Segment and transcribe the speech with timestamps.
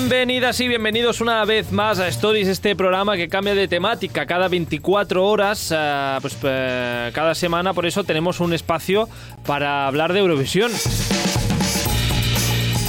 [0.00, 4.48] Bienvenidas y bienvenidos una vez más a Stories, este programa que cambia de temática cada
[4.48, 9.10] 24 horas, eh, pues eh, cada semana, por eso tenemos un espacio
[9.44, 10.72] para hablar de Eurovisión.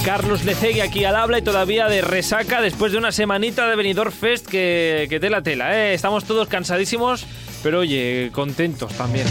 [0.06, 4.10] Carlos Lecegui aquí al habla y todavía de resaca después de una semanita de Benidorm
[4.10, 5.92] Fest que, que tela tela, ¿eh?
[5.92, 7.26] Estamos todos cansadísimos,
[7.62, 9.26] pero oye, contentos también.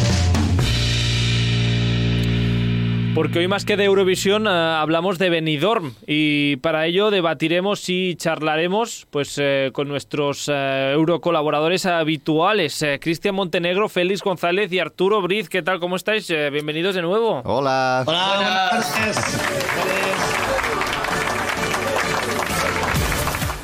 [3.13, 8.15] Porque hoy más que de Eurovisión eh, hablamos de Benidorm y para ello debatiremos y
[8.15, 15.21] charlaremos pues eh, con nuestros eh, eurocolaboradores habituales, eh, Cristian Montenegro, Félix González y Arturo
[15.21, 15.49] Briz.
[15.49, 15.81] ¿Qué tal?
[15.81, 16.29] ¿Cómo estáis?
[16.29, 17.41] Eh, bienvenidos de nuevo.
[17.43, 18.03] Hola.
[18.07, 19.37] Hola, buenas.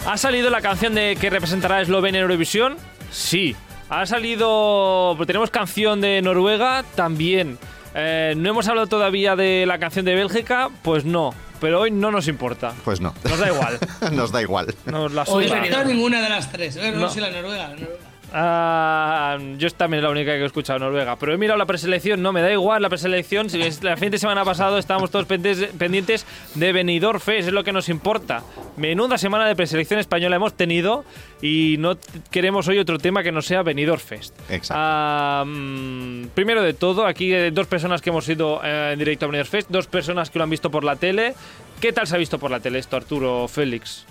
[0.08, 2.76] ¿Ha salido la canción de que representará a Eslovenia en Eurovisión?
[3.12, 3.56] Sí.
[3.90, 5.14] ¿Ha salido...
[5.16, 6.84] pues ¿Tenemos canción de Noruega?
[6.96, 7.58] También.
[7.96, 10.70] Eh, ¿No hemos hablado todavía de la canción de Bélgica?
[10.84, 11.34] Pues no.
[11.60, 12.74] Pero hoy no nos importa.
[12.86, 13.14] Pues no.
[13.24, 13.80] Nos da igual.
[14.12, 14.76] Nos da igual.
[14.86, 16.76] Nos la Hoy no he ninguna de las tres.
[16.76, 17.10] Eh, No, No.
[17.10, 17.70] sé la Noruega.
[17.70, 17.96] la Noruega.
[18.34, 21.16] Ah, yo también es la única que he escuchado Noruega.
[21.16, 23.50] Pero he mirado la preselección, no me da igual la preselección.
[23.50, 26.26] Si la fin de semana pasado estábamos todos pendientes,
[26.56, 28.44] de Benidorm Fest, es lo que nos importa.
[28.76, 31.06] Menuda semana de preselección española hemos tenido
[31.42, 31.98] y no
[32.30, 34.36] queremos hoy otro tema que no sea Benidorm Fest.
[34.50, 34.76] Exacto.
[34.78, 39.30] Ah, mm, primero de todo, aquí dos personas que hemos ido eh, en directo a
[39.30, 41.34] Benidorm Fest, dos personas que lo han visto por la tele.
[41.80, 44.06] ¿Qué tal se ha visto por la tele esto, Arturo Félix?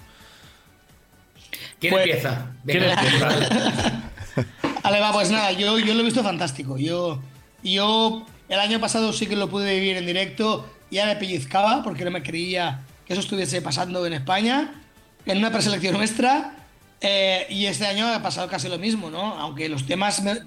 [1.81, 2.47] ¿Quién Pues- empieza?
[2.65, 3.29] ¿Quién empieza?
[4.83, 6.79] Vale, va, pues nada, yo, yo lo he visto fantástico.
[6.79, 7.21] Yo,
[7.63, 12.05] yo el año pasado sí que lo pude vivir en directo, ya me pellizcaba porque
[12.05, 14.83] no me creía que eso estuviese pasando en España,
[15.27, 16.55] en una preselección nuestra,
[17.01, 19.35] eh, y este año ha pasado casi lo mismo, ¿no?
[19.41, 20.39] Aunque los temas me-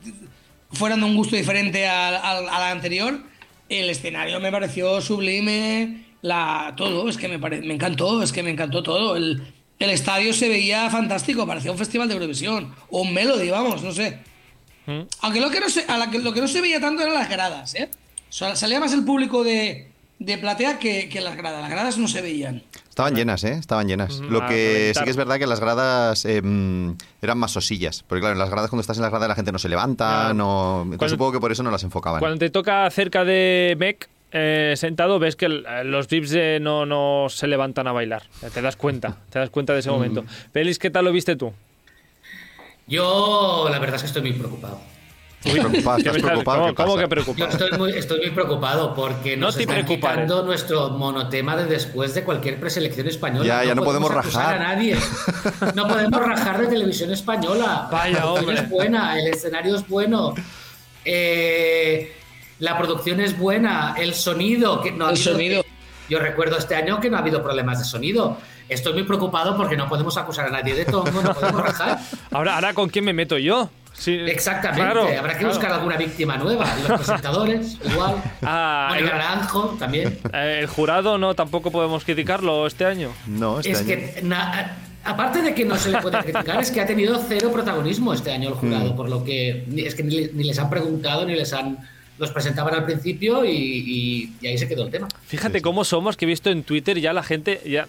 [0.71, 3.21] fueran de un gusto diferente al, al- a la anterior,
[3.67, 8.41] el escenario me pareció sublime, la, todo, es que me, pare- me encantó, es que
[8.43, 9.15] me encantó todo.
[9.17, 9.43] El,
[9.79, 13.91] el estadio se veía fantástico, parecía un festival de Eurovisión, o un Melody, vamos, no
[13.91, 14.19] sé.
[14.85, 15.01] ¿Mm?
[15.21, 17.13] Aunque lo que no se, a la que, lo que no se veía tanto eran
[17.13, 17.89] las gradas, ¿eh?
[18.29, 19.87] O sea, salía más el público de,
[20.19, 21.61] de platea que, que las gradas.
[21.61, 22.61] Las gradas no se veían.
[22.89, 23.53] Estaban llenas, ¿eh?
[23.53, 24.19] Estaban llenas.
[24.19, 24.95] Mm, Lo a que reventar.
[25.01, 26.91] sí que es verdad que las gradas eh, mm,
[27.21, 28.03] eran más sosillas.
[28.05, 30.05] Porque claro, en las gradas cuando estás en las gradas la gente no se levanta,
[30.05, 30.33] Claro.
[30.33, 30.79] no...
[30.83, 32.19] Entonces Cuando- supongo que por eso no las enfocaban.
[32.19, 36.59] Cuando te toca cerca de Mec eh, sentado, ves que el- eh, los VIPs eh,
[36.61, 38.23] no, no se levantan a bailar.
[38.53, 40.23] Te das cuenta, te das cuenta de ese momento.
[40.53, 41.53] Félix, ¿qué tal lo viste tú?
[42.87, 44.79] Yo, la verdad es que estoy muy preocupado.
[45.41, 46.59] Preocupado, ¿Qué ¿Estás preocupado?
[46.59, 47.49] ¿Cómo, ¿Qué cómo que Yo preocupado?
[47.51, 50.09] estoy muy, estoy muy preocupado porque No nos te están preocupes.
[50.11, 53.45] quitando nuestro monotema de después de cualquier preselección española.
[53.45, 54.61] Ya, ya no podemos acusar rajar.
[54.61, 54.97] a nadie.
[55.75, 57.87] No podemos rajar de televisión española.
[57.89, 58.55] Vaya, la hombre.
[58.55, 60.33] es buena, el escenario es bueno.
[61.05, 62.13] eh,
[62.59, 64.81] la producción es buena, el sonido.
[64.81, 65.65] Que no ha El habido- sonido.
[66.09, 68.37] Yo recuerdo este año que no ha habido problemas de sonido.
[68.67, 71.99] Estoy muy preocupado porque no podemos acusar a nadie de tongo, no podemos rajar.
[72.31, 73.69] Ahora, ahora ¿con quién me meto yo?
[73.93, 75.49] Sí, Exactamente, claro, habrá que claro.
[75.53, 76.65] buscar alguna víctima nueva.
[76.87, 78.15] Los presentadores, igual.
[78.43, 80.19] Ah, el- Naranjo, también.
[80.33, 83.11] Eh, el jurado no, tampoco podemos criticarlo este año.
[83.27, 86.71] No, este Es año- que, na- aparte de que no se le puede criticar, es
[86.71, 88.59] que ha tenido cero protagonismo este año el Mm.
[88.59, 91.77] jurado, por lo que es que ni, ni les han preguntado ni les han.
[92.19, 95.07] Los presentaban al principio y, y- y ahí se quedó el tema.
[95.25, 97.87] Fíjate cómo somos, que he visto en Twitter ya la gente, ya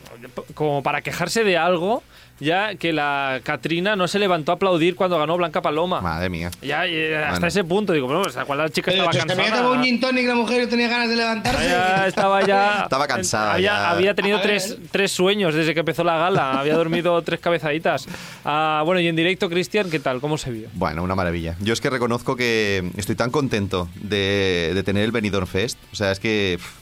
[0.54, 2.02] como para quejarse de algo,
[2.40, 6.00] ya que la Katrina no se levantó a aplaudir cuando ganó Blanca Paloma.
[6.00, 6.50] Madre mía.
[6.62, 7.46] Ya, eh, hasta Bueno.
[7.46, 9.56] ese punto, digo, bueno, o sea, cuando la chica Pero estaba pues, cansada.
[9.58, 11.68] tomado un gin tonic la mujer tenía ganas de levantarse.
[11.68, 12.80] Ya estaba ya.
[12.90, 13.90] Estaba cansada Había, ya.
[13.90, 16.58] había tenido tres, tres sueños desde que empezó la gala.
[16.60, 18.06] Había dormido tres cabezaditas.
[18.44, 20.20] Ah, bueno, y en directo, Cristian, ¿qué tal?
[20.20, 20.68] ¿Cómo se vio?
[20.72, 21.56] Bueno, una maravilla.
[21.60, 25.78] Yo es que reconozco que estoy tan contento de, de tener el Benidorm Fest.
[25.92, 26.58] O sea, es que...
[26.58, 26.79] pff,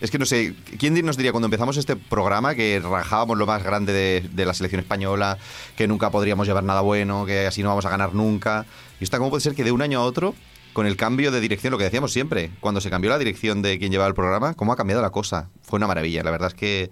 [0.00, 3.62] Es que no sé, ¿quién nos diría cuando empezamos este programa que rajábamos lo más
[3.62, 3.92] grande
[4.32, 5.36] de, la selección española,
[5.76, 8.64] que nunca podríamos llevar nada bueno, que así no vamos a ganar nunca?
[8.98, 10.34] Y está, ¿cómo puede ser que de un año a otro,
[10.72, 13.78] con el cambio de dirección, lo que decíamos siempre, cuando se cambió la dirección de
[13.78, 15.50] quien llevaba el programa, cómo ha cambiado la cosa?
[15.62, 16.22] Fue una maravilla.
[16.22, 16.90] La verdad es que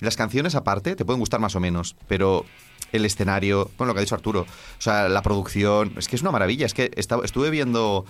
[0.00, 2.46] las canciones aparte te pueden gustar más o menos, pero
[2.92, 6.22] el escenario, bueno, lo que ha dicho Arturo, o sea, la producción, es que es
[6.22, 6.64] una maravilla.
[6.64, 8.06] Es que esta- estuve viendo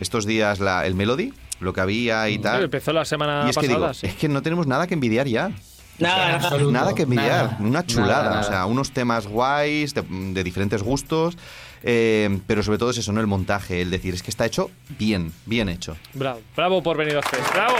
[0.00, 2.64] estos días el Melody, lo que había y tal.
[2.64, 4.06] Empezó la semana Y es que digo, sí.
[4.06, 5.50] es que no tenemos nada que envidiar ya.
[5.98, 6.92] Nada, En nada.
[6.94, 8.40] que envidiar, nada, una chulada, nada, nada.
[8.40, 11.38] o sea, unos temas guays, de, de diferentes gustos,
[11.84, 13.20] eh, pero sobre todo es eso, ¿no?
[13.20, 15.96] El montaje, el decir, es que está hecho bien, bien hecho.
[16.14, 17.48] Bravo, bravo por venir a Fest.
[17.52, 17.76] ¡Bravo!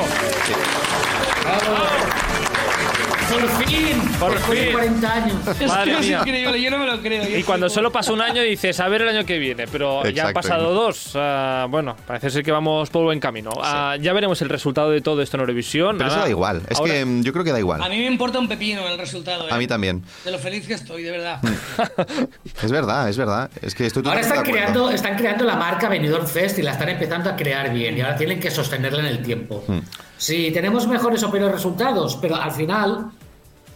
[3.30, 4.00] ¡Por fin!
[4.20, 4.72] Por Después de fin.
[4.72, 5.36] 40 años.
[5.60, 6.18] Es Madre que es mía.
[6.20, 7.38] increíble, yo no me lo creo.
[7.38, 10.28] Y cuando solo pasa un año dices, a ver el año que viene, pero ya
[10.28, 11.12] han pasado dos.
[11.14, 13.50] Ah, bueno, parece ser que vamos por buen camino.
[13.62, 15.96] Ah, ya veremos el resultado de todo esto en Eurovisión.
[15.96, 16.26] Pero eso Nada.
[16.26, 16.62] da igual.
[16.68, 17.82] Es Ahora- que mm, yo creo que da igual.
[17.82, 19.48] A mí me importa un pepino el resultado.
[19.48, 19.52] ¿eh?
[19.52, 20.02] A mí también.
[20.24, 21.40] De lo feliz que estoy, de verdad.
[22.62, 23.50] Es verdad, es verdad.
[23.62, 26.88] Es que estoy Ahora están creando, están creando la marca Benidorm Fest y la están
[26.88, 29.64] empezando a crear bien y ahora tienen que sostenerla en el tiempo.
[29.66, 29.80] Hmm.
[30.24, 33.10] Sí, tenemos mejores o peores resultados, pero al final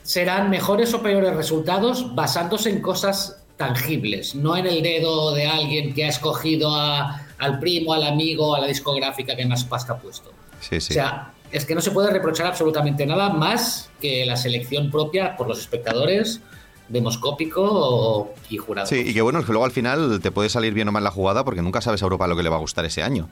[0.03, 5.93] serán mejores o peores resultados basándose en cosas tangibles, no en el dedo de alguien
[5.93, 9.99] que ha escogido a- al primo, al amigo, a la discográfica que más pasta ha
[9.99, 10.31] puesto.
[10.61, 10.93] Sí, sí.
[10.93, 15.37] O sea, es que no se puede reprochar absolutamente nada más que la selección propia
[15.37, 16.41] por los espectadores,
[16.89, 18.87] demoscópico o- y jurado.
[18.89, 21.05] Sí, y que bueno, es que luego al final te puede salir bien o mal
[21.05, 23.29] la jugada porque nunca sabes a Europa lo que le va a gustar ese año.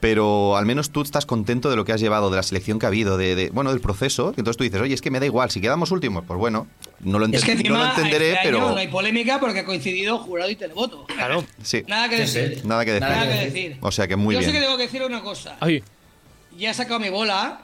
[0.00, 2.86] Pero al menos tú estás contento de lo que has llevado, de la selección que
[2.86, 4.32] ha habido, de, de- bueno, del proceso.
[4.32, 6.66] que Entonces tú dices, oye, es que me da igual, si quedamos últimos, pues bueno,
[7.00, 9.40] no lo, enten- Es que no encima lo entenderé, este pero año no hay polémica
[9.40, 11.04] porque ha coincidido jurado y televoto.
[11.06, 11.44] Claro.
[11.62, 12.60] sí, Nada que decir.
[12.60, 12.66] sí.
[12.68, 13.08] nada que decir.
[13.08, 13.76] Nada que decir.
[13.80, 14.50] O sea que muy yo bien.
[14.50, 15.56] sí que tengo que decir una cosa.
[15.60, 15.82] Ay,
[16.56, 17.62] Ya he sacado mi bola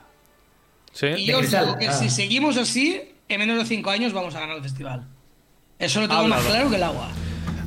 [0.92, 1.06] sí.
[1.16, 1.66] y yo cristal.
[1.66, 1.92] digo que Ah.
[1.92, 5.06] si seguimos así, en menos de cinco años vamos a ganar el festival.
[5.78, 6.42] Eso lo tengo Hablado.
[6.42, 7.08] más claro que el agua.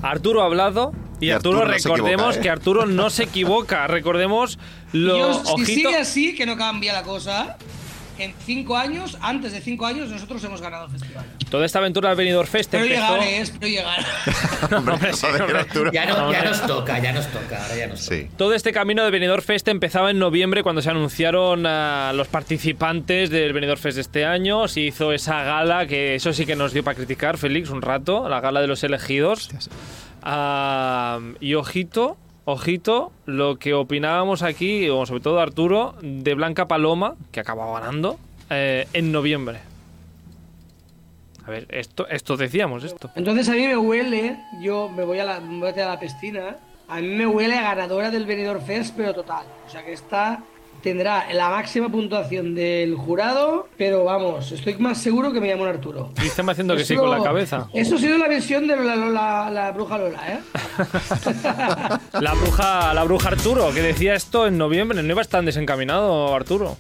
[0.02, 2.42] Arturo ha hablado y, Y Arturo, Arturo no recordemos equivoca, ¿eh?
[2.42, 3.88] que Arturo no se equivoca.
[3.88, 4.60] Recordemos
[4.94, 5.66] lo Yo, si ojito.
[5.90, 7.58] sigue así, que no cambia la cosa,
[8.20, 11.26] en cinco años, antes de cinco años, nosotros hemos ganado el festival.
[11.50, 13.02] Toda esta aventura del Benidorm Fest Pero empezó.
[13.16, 13.38] llegar, ¿eh?
[13.40, 14.06] Espero llegar.
[14.72, 15.92] No, hombre, sí, hombre.
[15.94, 18.16] Ya, no- ya nos toca, ya nos toca, ahora ya nos toca.
[18.18, 18.28] Sí.
[18.38, 23.30] Todo este camino de Benidorm Fest empezaba en noviembre cuando se anunciaron a los participantes
[23.30, 24.68] del Benidorm Fest de este año.
[24.68, 28.28] Se hizo esa gala que eso sí que nos dio para criticar, Félix, un rato,
[28.28, 29.50] la gala de los elegidos.
[30.24, 32.18] Ah, y ojito,
[32.50, 38.18] ojito, lo que opinábamos aquí, o sobre todo Arturo, de Blanca Paloma, que acababa ganando,
[38.50, 39.60] eh, en noviembre.
[41.46, 43.12] A ver, esto, esto decíamos, esto.
[43.16, 46.56] Entonces a mí me huele, yo me voy a la, me voy a la piscina,
[46.88, 49.46] a mí me huele a ganadora del Benidorm Fest, pero total.
[49.66, 50.42] O sea que esta
[50.82, 56.12] tendrá la máxima puntuación del jurado, pero vamos, estoy más seguro que me llamo Arturo.
[56.16, 57.68] Cristian haciendo que sí Eso- con la cabeza.
[57.74, 60.40] Eso ha sido la versión de la, la- la bruja Lola, ¿eh?
[62.22, 65.02] La bruja, la bruja Arturo, que decía esto en noviembre.
[65.02, 66.78] No iba tan desencaminado, Arturo.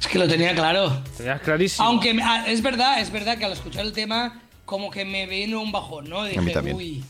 [0.00, 1.02] Es que lo tenía claro.
[1.16, 1.86] Tenías clarísimo.
[1.86, 5.60] Aunque ah, es verdad, es verdad que al escuchar el tema, como que me vino
[5.60, 6.24] un bajón, ¿no?
[6.24, 6.76] Dije, mí también.
[6.76, 7.04] uy,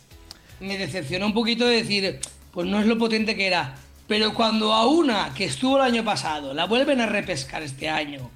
[0.61, 2.20] me decepcionó un poquito de decir,
[2.52, 3.75] pues no es lo potente que era.
[4.06, 8.31] Pero cuando a una que estuvo el año pasado la vuelven a repescar este año,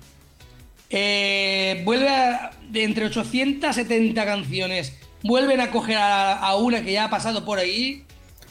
[0.91, 7.05] eh, vuelve a, de entre 870 canciones, vuelven a coger a, a una que ya
[7.05, 8.05] ha pasado por ahí,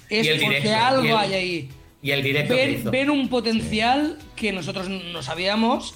[0.09, 1.69] es porque directo, algo el- hay ahí.
[2.01, 5.95] Y el directo Ven, ven un potencial que nosotros no sabíamos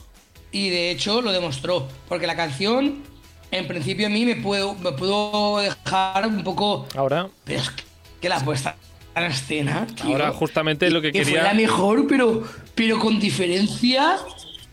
[0.52, 1.88] y de hecho lo demostró.
[2.10, 3.02] Porque la canción,
[3.52, 6.86] en principio a mí me puedo, me pudo dejar un poco...
[6.98, 7.72] Ahora, Pero es
[8.20, 8.76] que la puesta
[9.16, 9.86] en escena...
[9.88, 12.44] tío, Ahora justamente lo que que quería- Fue la mejor, pero,
[12.76, 14.18] pero con diferencia...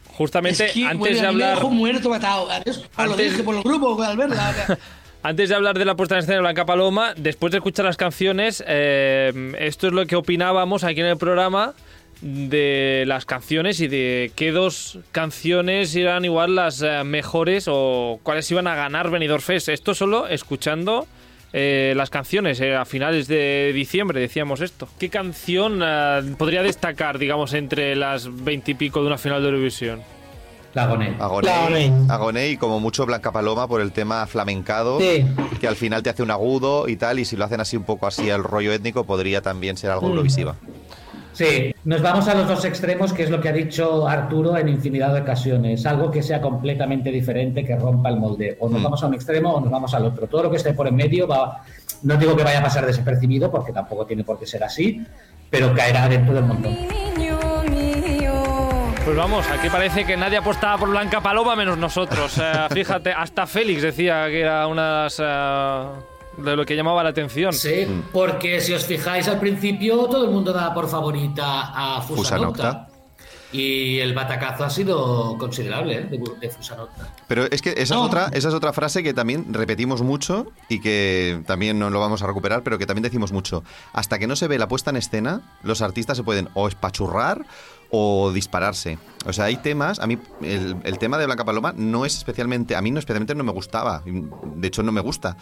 [0.09, 1.55] justamente es que, antes bueno, de mí me hablar.
[1.57, 2.51] dejó muerto, matado.
[2.51, 4.79] Adiós, Lo Antes- dije por el grupo al verla.
[5.23, 7.99] Antes de hablar de la puesta en escena de Blanca Paloma, después de escuchar las
[7.99, 11.75] canciones, eh, esto es lo que opinábamos aquí en el programa
[12.23, 18.51] de las canciones y de qué dos canciones eran igual las eh, mejores o cuáles
[18.51, 19.69] iban a ganar Benidorm Fest.
[19.69, 21.07] Esto solo escuchando
[21.53, 24.89] eh, las canciones eh, a finales de diciembre decíamos esto.
[24.99, 30.01] ¿Qué canción eh, podría destacar, digamos, entre las veintipico de una final de Eurovisión?
[30.73, 31.17] La Goné.
[31.19, 31.93] Agoné, Agoné.
[32.09, 35.27] Agoné y como mucho Blanca Paloma por el tema flamencado, Sí.
[35.61, 37.83] que al final te hace un agudo y tal, y si lo hacen así un
[37.83, 39.93] poco así al rollo étnico, podría también ser Mm.
[39.95, 40.55] algo Eurovisiva.
[41.33, 44.69] Sí, nos vamos a los dos extremos, que es lo que ha dicho Arturo en
[44.69, 45.87] infinidad de ocasiones.
[45.87, 48.57] Algo que sea completamente diferente, que rompa el molde.
[48.61, 48.85] O nos Mm.
[48.85, 50.27] vamos a un extremo o nos vamos al otro.
[50.27, 51.63] Todo lo que esté por en medio va.
[52.03, 55.05] No digo que vaya a pasar desapercibido, porque tampoco tiene por qué ser así,
[55.49, 56.77] pero caerá dentro del montón.
[59.05, 62.37] Pues vamos, aquí parece que nadie apostaba por Blanca Paloma menos nosotros.
[62.39, 65.21] Eh, fíjate, hasta Félix decía que era una de las.
[65.23, 65.85] eh,
[66.43, 67.53] de lo que llamaba la atención.
[67.53, 72.63] Sí, porque si os fijáis al principio, todo el mundo daba por favorita a Fusanocta.
[72.63, 72.87] Fusanocta.
[73.53, 76.03] Y el batacazo ha sido considerable ¿eh?
[76.09, 77.13] de, de Fusanocta.
[77.27, 78.03] Pero es que esa, es No.
[78.05, 82.23] otra, esa es otra frase que también repetimos mucho y que también no lo vamos
[82.23, 83.65] a recuperar, pero que también decimos mucho.
[83.93, 87.45] Hasta que no se ve la puesta en escena, los artistas se pueden o espachurrar
[87.91, 88.99] o dispararse.
[89.27, 92.77] O sea, hay temas, a mí el, el tema de Blanca Paloma no es especialmente,
[92.77, 95.37] a mí no especialmente no me gustaba, de hecho no me gusta.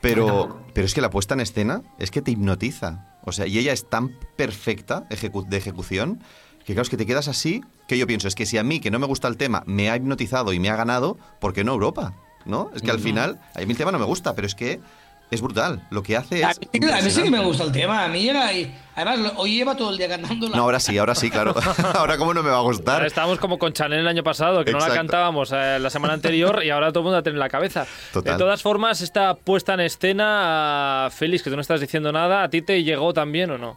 [0.00, 3.16] Pero, pero es que la puesta en escena es que te hipnotiza.
[3.24, 6.20] O sea, y ella es tan perfecta ejecu- de ejecución
[6.64, 8.80] Que claro, es que te quedas así, que yo pienso, es que si a mí,
[8.80, 11.62] que no me gusta el tema, me ha hipnotizado y me ha ganado, ¿por qué
[11.62, 12.14] no Europa?
[12.44, 12.70] ¿No?
[12.74, 14.80] Es que al final, a mí el tema no me gusta, pero es que
[15.30, 15.82] es brutal.
[15.90, 16.60] Lo que hace A es.
[16.60, 18.04] mí, a mí sí que me gusta el tema.
[18.04, 18.72] A mí llega y.
[18.94, 20.56] Además, hoy lleva todo el día cantando la.
[20.56, 21.54] No, ahora sí, ahora sí, claro.
[21.94, 23.04] ahora, ¿cómo no me va a Ahora gustar?
[23.06, 26.62] estábamos como con Chanel el año pasado, que no la cantábamos eh, la semana anterior
[26.64, 27.86] y ahora todo el mundo la tiene en la cabeza.
[28.12, 28.34] Total.
[28.34, 32.48] De todas formas, esta puesta en escena, Félix, que tú no estás diciendo nada, ¿a
[32.50, 33.76] ti te llegó también o no?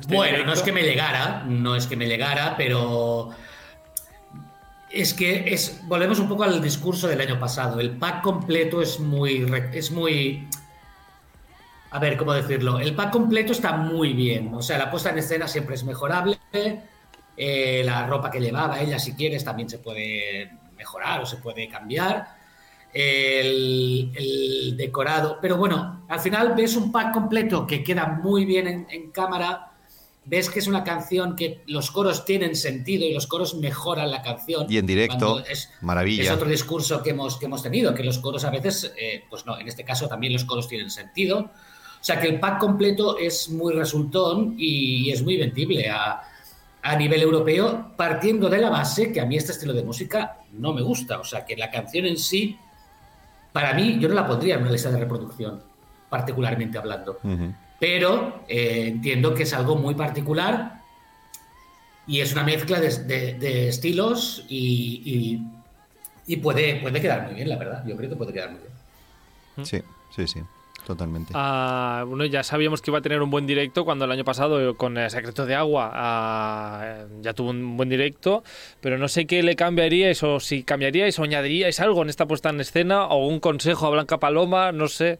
[0.00, 0.46] Este Bueno, directo.
[0.46, 3.30] no es que me llegara, no es que me llegara, pero
[4.94, 7.80] es que es volvemos un poco al discurso del año pasado.
[7.80, 10.48] El pack completo es muy es muy
[11.90, 12.80] a ver cómo decirlo.
[12.80, 14.52] El pack completo está muy bien.
[14.54, 16.38] O sea, la puesta en escena siempre es mejorable.
[17.36, 21.68] Eh, la ropa que llevaba ella, si quieres, también se puede mejorar o se puede
[21.68, 22.26] cambiar.
[22.92, 25.38] El, el decorado.
[25.40, 29.73] Pero bueno, al final ves un pack completo que queda muy bien en, en cámara.
[30.26, 34.22] Ves que es una canción que los coros tienen sentido y los coros mejoran la
[34.22, 34.66] canción.
[34.70, 36.22] Y en directo, es, maravilla.
[36.22, 39.44] es otro discurso que hemos, que hemos tenido, que los coros a veces, eh, pues
[39.44, 41.38] no, en este caso también los coros tienen sentido.
[41.38, 46.22] O sea que el pack completo es muy resultón y, es muy vendible a,
[46.82, 50.72] a nivel europeo, partiendo de la base que a mí este estilo de música no
[50.72, 51.18] me gusta.
[51.18, 52.58] O sea que la canción en sí,
[53.52, 55.62] para mí, yo no la pondría en una lista de reproducción,
[56.08, 57.18] particularmente hablando.
[57.22, 57.54] Ujú.
[57.86, 60.80] Pero eh, entiendo que es algo muy particular
[62.06, 67.34] y es una mezcla de, de- de estilos y, y- y puede, puede quedar muy
[67.34, 67.84] bien, la verdad.
[67.86, 69.66] Yo creo que puede quedar muy bien.
[69.66, 69.82] Sí,
[70.16, 70.40] sí, sí.
[70.86, 71.32] Totalmente.
[71.34, 74.70] Ah, bueno, ya sabíamos que iba a tener un buen directo cuando el año pasado
[74.70, 78.44] eh, con el Secreto de Agua ah, ya tuvo un buen directo,
[78.80, 82.48] pero no sé qué le cambiaríais o si cambiaríais o añadiríais algo en esta puesta
[82.48, 85.18] en escena o un consejo a Blanca Paloma, no sé.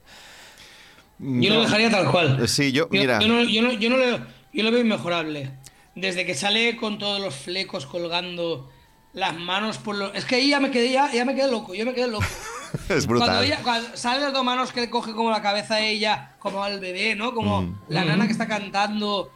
[1.19, 2.49] Yo lo dejaría tal cual.
[2.49, 3.21] Sí, yo, Yo, mira.
[3.21, 4.19] yo no, yo, no, yo, no lo,
[4.53, 5.51] yo lo veo inmejorable.
[5.95, 8.69] Desde que sale con todos los flecos colgando
[9.13, 10.15] las manos por los.
[10.15, 12.25] Es que ahí ya me quedé, ya, ya me quedé loco, yo me quedé loco.
[12.89, 13.45] es Cuando, brutal.
[13.45, 16.65] ella, cuando salen las dos manos que le coge como la cabeza a ella, como
[16.65, 17.33] al bebé, ¿no?
[17.33, 17.79] Como Mm.
[17.89, 19.31] la nana que está cantando,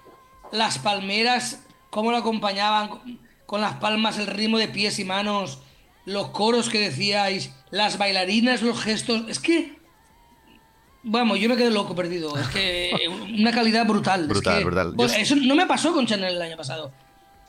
[0.51, 2.91] las palmeras, cómo lo acompañaban,
[3.47, 5.61] con las palmas, el ritmo de pies y manos,
[6.05, 9.23] los coros que decíais, las bailarinas, los gestos.
[9.29, 9.78] Es que.
[11.11, 12.37] Vamos, yo me quedé loco perdido.
[12.39, 12.93] Es que
[13.39, 14.23] una calidad brutal.
[14.23, 14.93] Es Brutal, que- brutal.
[14.93, 16.93] Bueno, Yo- eso no me pasó con Chanel el año pasado.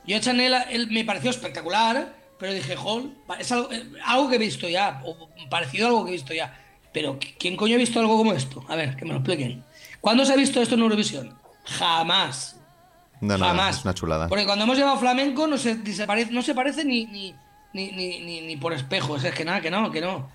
[0.06, 4.36] Yo a Chanel él, me pareció espectacular, pero dije, jol, es algo, eh, algo que
[4.36, 6.58] he visto ya, o parecido a algo que he visto ya.
[6.92, 8.64] Pero ¿quién coño ha visto algo como esto?
[8.68, 9.62] A ver, que me lo expliquen.
[10.00, 11.38] ¿Cuándo se ha visto esto en Eurovisión?
[11.64, 12.56] Jamás.
[13.20, 13.78] No, no, Jamás.
[13.78, 14.28] es una chulada.
[14.28, 17.34] Porque cuando hemos llevado flamenco no se, se parece, no se parece ni, ni,
[17.72, 19.16] ni, ni, ni- ni por espejo.
[19.16, 20.28] Es que nada, que no, que no.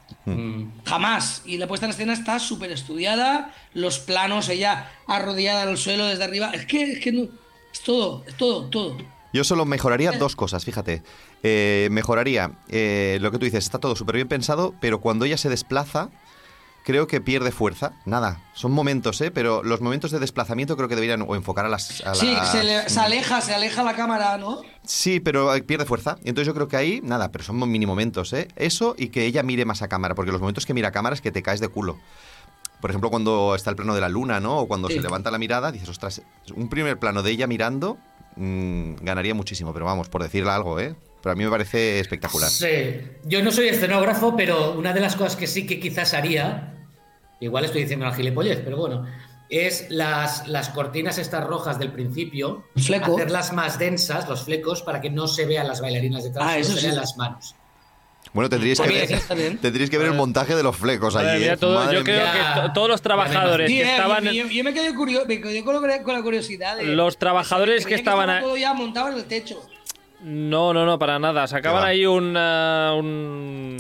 [0.86, 1.42] Jamás.
[1.46, 3.54] Y la puesta en escena está súper estudiada.
[3.74, 6.51] Los planos, ella arrodillada en el suelo desde arriba.
[6.54, 7.24] Es que, es que no.
[7.74, 8.98] Es todo, es todo, todo.
[9.34, 11.04] Yo solo mejoraría dos cosas, fíjate.
[11.44, 15.38] Eh, mejoraría eh, lo que tú dices, está todo súper bien pensado, pero cuando ella
[15.38, 16.10] se desplaza,
[16.86, 17.94] creo que pierde fuerza.
[18.06, 19.32] Nada, son momentos, ¿eh?
[19.32, 22.01] Pero los momentos de desplazamiento creo que deberían o enfocar a las...
[22.06, 24.62] a Sí, las- se, le- se aleja, se aleja la cámara, ¿no?
[24.84, 26.18] Sí, pero eh, pierde fuerza.
[26.24, 28.48] Entonces yo creo que ahí, nada, pero son mini momentos, ¿eh?
[28.56, 31.15] Eso y que ella mire más a cámara, porque los momentos que mira a cámara
[31.15, 31.98] es que te caes de culo.
[32.82, 34.60] Por ejemplo, cuando está el plano de la luna, ¿no?
[34.60, 34.96] O cuando Sí.
[34.96, 36.22] se levanta la mirada, dices, ostras,
[36.56, 37.98] un primer plano de ella mirando
[38.36, 40.94] mm, ganaría muchísimo, pero vamos, por decirle algo, ¿eh?
[41.24, 42.50] Pero a mí me parece espectacular.
[42.51, 42.68] Sí,
[43.24, 46.75] yo no soy escenógrafo, pero una de las cosas que sí que quizás haría,
[47.39, 49.06] igual estoy diciendo una gilipollez, pero bueno,
[49.50, 53.15] es las, las cortinas estas rojas del principio, fleco.
[53.15, 56.74] hacerlas más densas, los flecos, para que no se vean las bailarinas detrás, Ah, eso
[56.74, 56.86] se sí.
[56.88, 57.56] vean las manos.
[58.34, 61.44] Bueno, tendríais que, ver, tendríais que ver el montaje de los flecos allí.
[61.46, 61.56] ¿eh?
[61.58, 62.62] todo- yo creo mía.
[62.65, 64.24] que todos los trabajadores Sí, que estaban...
[64.25, 64.92] yo, yo- yo me quedé,
[65.25, 66.75] me quedé con, la- con la curiosidad.
[66.75, 69.62] De, Los trabajadores que estaban estaba a- todo ya montado en el techo.
[70.22, 71.48] No, no, no, para nada.
[71.48, 73.77] Sacaban ahí un, ah, un,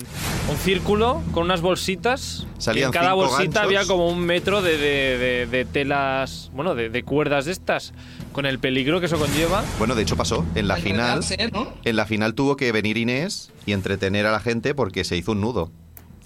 [0.49, 2.45] un círculo con unas bolsitas.
[2.59, 3.63] Salían y en cada cinco bolsita ganchos.
[3.63, 7.93] había como un metro de, de- de- de telas, bueno, de, de cuerdas de estas,
[8.31, 9.63] con el peligro que eso conlleva.
[9.79, 10.45] Bueno, de hecho pasó.
[10.55, 11.21] En la final,
[11.83, 15.31] en la final tuvo que venir Inés y entretener a la gente porque se hizo
[15.31, 15.71] un nudo.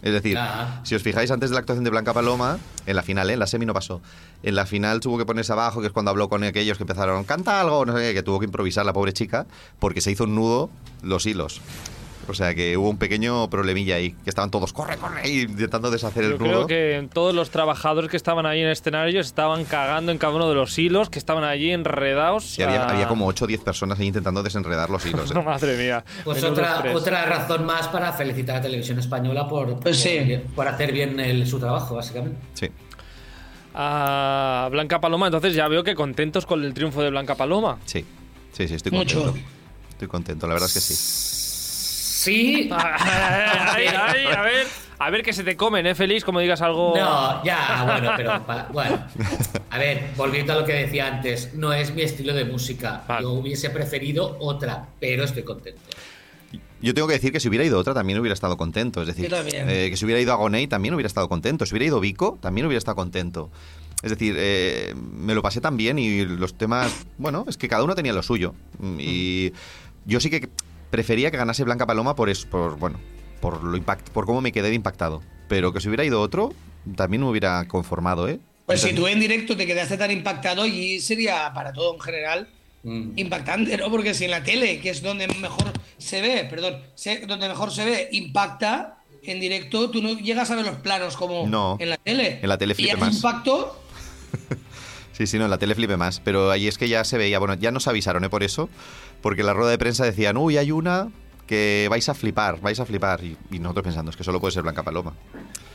[0.01, 0.79] Es decir, Ah.
[0.83, 3.33] si os fijáis antes de la actuación de Blanca Paloma, en la final, ¿eh?
[3.33, 4.01] en la semi no pasó.
[4.43, 7.25] En la final tuvo que ponerse abajo, que es cuando habló con aquellos que empezaron,
[7.25, 9.45] canta algo, no sé qué, que tuvo que improvisar la pobre chica,
[9.77, 10.69] porque se hizo un nudo
[11.01, 11.59] los hilos.
[12.31, 15.89] O sea que hubo un pequeño problemilla ahí, que estaban todos, corre, corre, y intentando
[15.91, 16.67] deshacer Yo el creo nudo.
[16.67, 20.47] que todos los trabajadores que estaban ahí en el escenario estaban cagando en cada uno
[20.49, 22.45] de los hilos que estaban allí enredados.
[22.45, 25.29] Sí, había, a- había como 8 o 10 personas ahí intentando desenredar los hilos.
[25.31, 25.33] ¿eh?
[25.33, 26.03] No, madre mía.
[26.23, 30.19] Pues otra, otra razón más para felicitar a Televisión Española por, Pues sí.
[30.45, 32.37] por, por hacer bien el- su trabajo, básicamente.
[32.53, 32.69] Sí.
[33.73, 37.77] A Blanca Paloma, entonces ya veo que contentos con el triunfo de Blanca Paloma.
[37.85, 38.03] Sí.
[38.51, 39.23] Sí, sí, estoy Mucho.
[39.23, 39.49] contento.
[39.91, 40.93] Estoy contento, la verdad es que sí.
[42.19, 42.69] Sí.
[42.71, 46.25] Ay, ay, a ver, a ver que se te comen, ¿eh, Félix?
[46.25, 46.93] Como digas algo.
[46.93, 49.05] No, ya, bueno, pero bueno.
[49.69, 53.05] A ver, volviendo a lo que decía antes, no es mi estilo de música.
[53.07, 53.21] Vale.
[53.21, 55.81] Yo hubiese preferido otra, pero estoy contento.
[56.81, 59.01] Yo tengo que decir que si hubiera ido otra también hubiera estado contento.
[59.01, 61.65] Es decir, eh, que si hubiera ido Agoney también hubiera estado contento.
[61.65, 63.49] Si hubiera ido Vico también hubiera estado contento.
[64.03, 67.83] Es decir, eh, me lo pasé tan bien y los temas, bueno, es que cada
[67.83, 68.55] uno tenía lo suyo.
[68.97, 69.53] Y
[70.05, 70.49] yo sí que
[70.89, 72.99] prefería que ganase Blanca Paloma por eso, por, bueno,
[73.41, 75.21] por lo impact, por cómo me quedé de impactado.
[75.47, 76.53] Pero que si hubiera ido otro,
[76.95, 78.39] también me hubiera conformado, ¿eh?
[78.65, 82.47] Pues si tú en directo te quedaste tan impactado y sería para todo en general
[82.83, 83.11] Mm.
[83.17, 83.89] impactante, ¿no?
[83.91, 87.71] Porque si en la tele, que es donde mejor se ve, perdón, se- donde mejor
[87.71, 91.75] se ve, impacta en directo, tú no llegas a ver los planos como No.
[91.79, 92.39] en la tele.
[92.41, 93.15] En la tele flipe más.
[93.15, 93.81] impacto,
[95.11, 96.21] Sí, sí, no, en la tele flipe más.
[96.23, 98.29] Pero ahí es que ya se veía, bueno, ya nos avisaron, ¿eh?
[98.29, 98.69] Por eso,
[99.21, 101.09] porque en la rueda de prensa decían, uy, hay una
[101.47, 103.23] que vais a flipar, vais a flipar.
[103.23, 105.13] Y, y nosotros pensando, es que solo puede ser Blanca Paloma.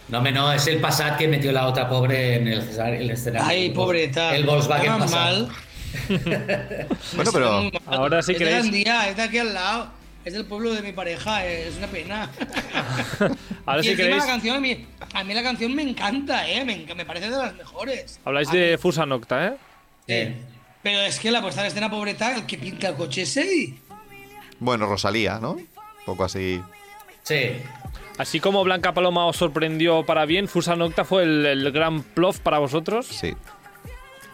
[0.09, 3.49] No, me no, es el Passat que metió la otra pobre en el, el escenario.
[3.49, 4.37] ay, pobreta.
[4.37, 5.11] El Volkswagen Passat.
[5.11, 5.49] mal.
[7.15, 7.71] Bueno, pero.
[7.87, 9.89] Ahora sí es que es- Gandía, es de aquí al lado.
[10.25, 12.31] Es del pueblo de mi pareja, es una pena.
[13.67, 16.65] Ahora y sí encima la canción, a mí, a mí la canción me encanta, ¿eh?
[16.65, 18.19] Me, me parece de las mejores.
[18.25, 19.57] Habláis A de mí- Fusa Nocta, ¿eh?
[20.09, 20.35] Sí.
[20.85, 23.79] Pero es que la puesta en escena pobreta, el que pinta el coche ese y...
[24.61, 25.53] bueno, Rosalía, ¿no?
[25.55, 25.67] Un
[26.07, 26.61] poco así.
[27.25, 27.57] Sí.
[28.19, 32.39] Así como Blanca Paloma os sorprendió para bien, Fusa Nocta fue el, el gran plof
[32.39, 33.07] para vosotros.
[33.07, 33.35] Sí.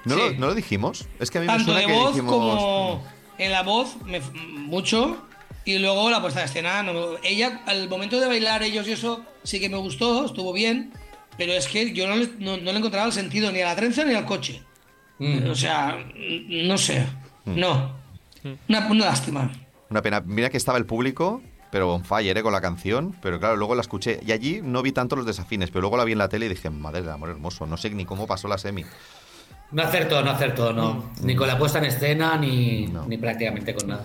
[0.05, 0.21] ¿No, Sí.
[0.21, 1.07] Lo, ¿No lo dijimos?
[1.19, 2.33] Es que a mí me Tanto suena de que voz dijimos.
[2.35, 3.05] como
[3.39, 5.25] en la voz, me- mucho.
[5.65, 6.83] Y luego la puesta en escena.
[6.83, 10.53] no me- ella, al momento de bailar ellos y eso, sí que me gustó, estuvo
[10.53, 10.93] bien.
[11.39, 13.77] Pero es que yo no le, no, no le encontraba el sentido ni a la
[13.77, 14.63] trenza ni al coche.
[15.21, 15.49] Mm.
[15.51, 15.97] O sea,
[16.49, 17.07] no sé.
[17.45, 17.93] No.
[18.69, 19.51] Una, una lástima.
[19.91, 20.21] Una pena.
[20.25, 22.43] Mira que estaba el público, pero on fire, ¿eh?
[22.43, 23.15] Con la canción.
[23.23, 24.19] Pero claro, luego la escuché.
[24.27, 26.49] Y allí no vi tanto los desafines, pero luego la vi en la tele y
[26.49, 27.67] dije, madre del amor hermoso.
[27.67, 28.85] No sé ni cómo pasó la semi.
[29.73, 31.13] No acertó, no acertó, no.
[31.23, 33.05] Ni con la puesta en escena, ni, No.
[33.07, 34.05] ni prácticamente con nada.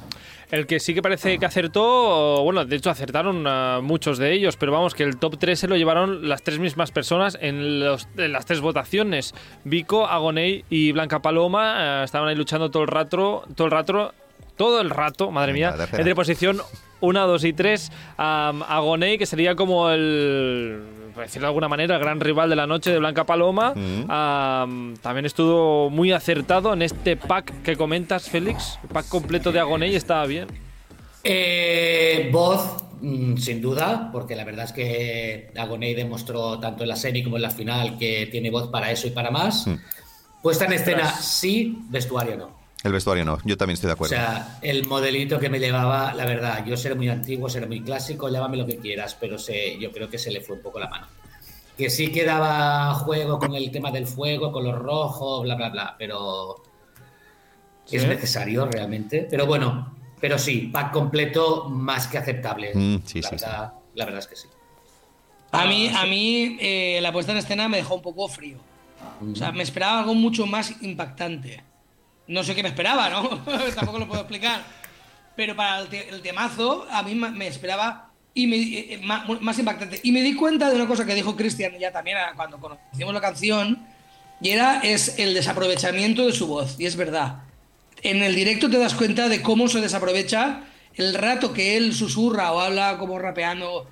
[0.52, 4.58] El que sí que parece que acertó, bueno, de hecho acertaron ah, muchos de ellos,
[4.58, 8.08] pero vamos, que el top 3 se lo llevaron las tres mismas personas en, los-
[8.18, 9.34] en las tres votaciones.
[9.64, 14.14] Vico, Agoney y Blanca Paloma eh, estaban ahí luchando todo el rato, todo el rato,
[14.56, 16.62] todo el rato, madre mía, entre posición
[17.02, 17.92] 1, 2 y 3.
[18.18, 20.82] Agoney, que sería como el,
[21.16, 23.74] por decirlo de alguna manera, el gran rival de la noche de Blanca Paloma.
[23.74, 24.12] Mm.
[24.12, 28.78] Am, también estuvo muy acertado en este pack que comentas, Félix.
[28.84, 30.48] El pack completo de Agoney estaba bien.
[31.24, 36.98] Eh, voz, mm, sin duda, porque la verdad es que Agoney demostró tanto en la
[36.98, 39.66] serie como en la final que tiene voz para eso y para más.
[39.68, 39.76] Mm.
[40.44, 42.55] Puesta en escena, sí, vestuario no.
[42.86, 43.40] El vestuario no.
[43.44, 44.16] Yo también estoy de O acuerdo.
[44.16, 48.30] sea, el modelito que me llevaba, la verdad, yo seré muy antiguo, seré muy clásico,
[48.30, 50.88] llámame lo que quieras, pero se, yo creo que se le fue un poco la
[50.88, 51.08] mano.
[51.76, 55.70] Que sí que daba juego con el tema del fuego, con los rojos, bla, bla,
[55.70, 56.64] bla, pero
[57.86, 57.98] Sí.
[57.98, 59.28] es necesario realmente.
[59.30, 62.72] Pero bueno, pero sí, pack completo más que aceptable.
[62.74, 64.48] Mm, sí, la, sí, verdad, la verdad es que sí.
[65.52, 68.58] A mí, a mí eh, la puesta en escena me dejó un poco frío.
[69.32, 71.64] O sea, me esperaba algo mucho más impactante.
[72.28, 73.30] No sé qué me esperaba, ¿no?
[73.76, 74.64] Tampoco lo puedo explicar.
[75.36, 79.60] Pero para el, te- el temazo, a mí me esperaba y me- eh, ma- más,
[79.60, 80.00] impactante.
[80.04, 83.14] Y me di cuenta de una cosa que dijo Cristian ya también ah, cuando conocimos
[83.14, 83.86] la canción,
[84.42, 86.76] y era es el desaprovechamiento de su voz.
[86.80, 87.44] Y es verdad.
[88.02, 90.62] En el directo te das cuenta de cómo se desaprovecha
[90.96, 93.90] el rato que él susurra o habla como rapeando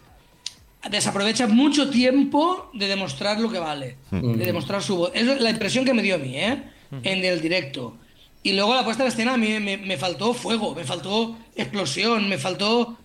[0.89, 5.11] desaprovecha mucho tiempo de demostrar lo que vale, de demostrar su voz.
[5.13, 6.63] Es la impresión que me dio a mí, ¿eh?
[7.03, 7.97] En el directo.
[8.43, 12.27] Y luego la puesta en escena a mí me, me faltó fuego, me faltó explosión,
[12.27, 12.97] me faltó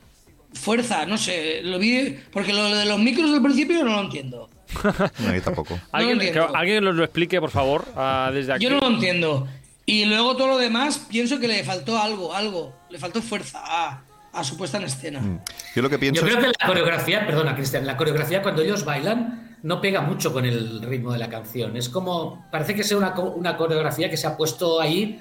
[0.52, 4.50] fuerza, no sé, lo vi porque lo de los micros del principio no lo entiendo.
[5.18, 5.78] No, yo tampoco.
[5.92, 6.48] ¿Alguien, entiendo.
[6.48, 8.64] que alguien nos lo explique, por favor, ah, desde aquí?
[8.64, 9.48] Yo no lo entiendo.
[9.86, 14.02] Y luego todo lo demás pienso que le faltó algo, algo, le faltó fuerza a,
[14.32, 15.40] a su puesta en escena.
[15.74, 18.60] Yo lo que pienso Yo creo es- que la coreografía, perdona Cristian, la coreografía cuando
[18.62, 21.74] ellos bailan no pega mucho con el ritmo de la canción.
[21.76, 25.20] Es como, parece que sea una, una coreografía que se ha puesto ahí,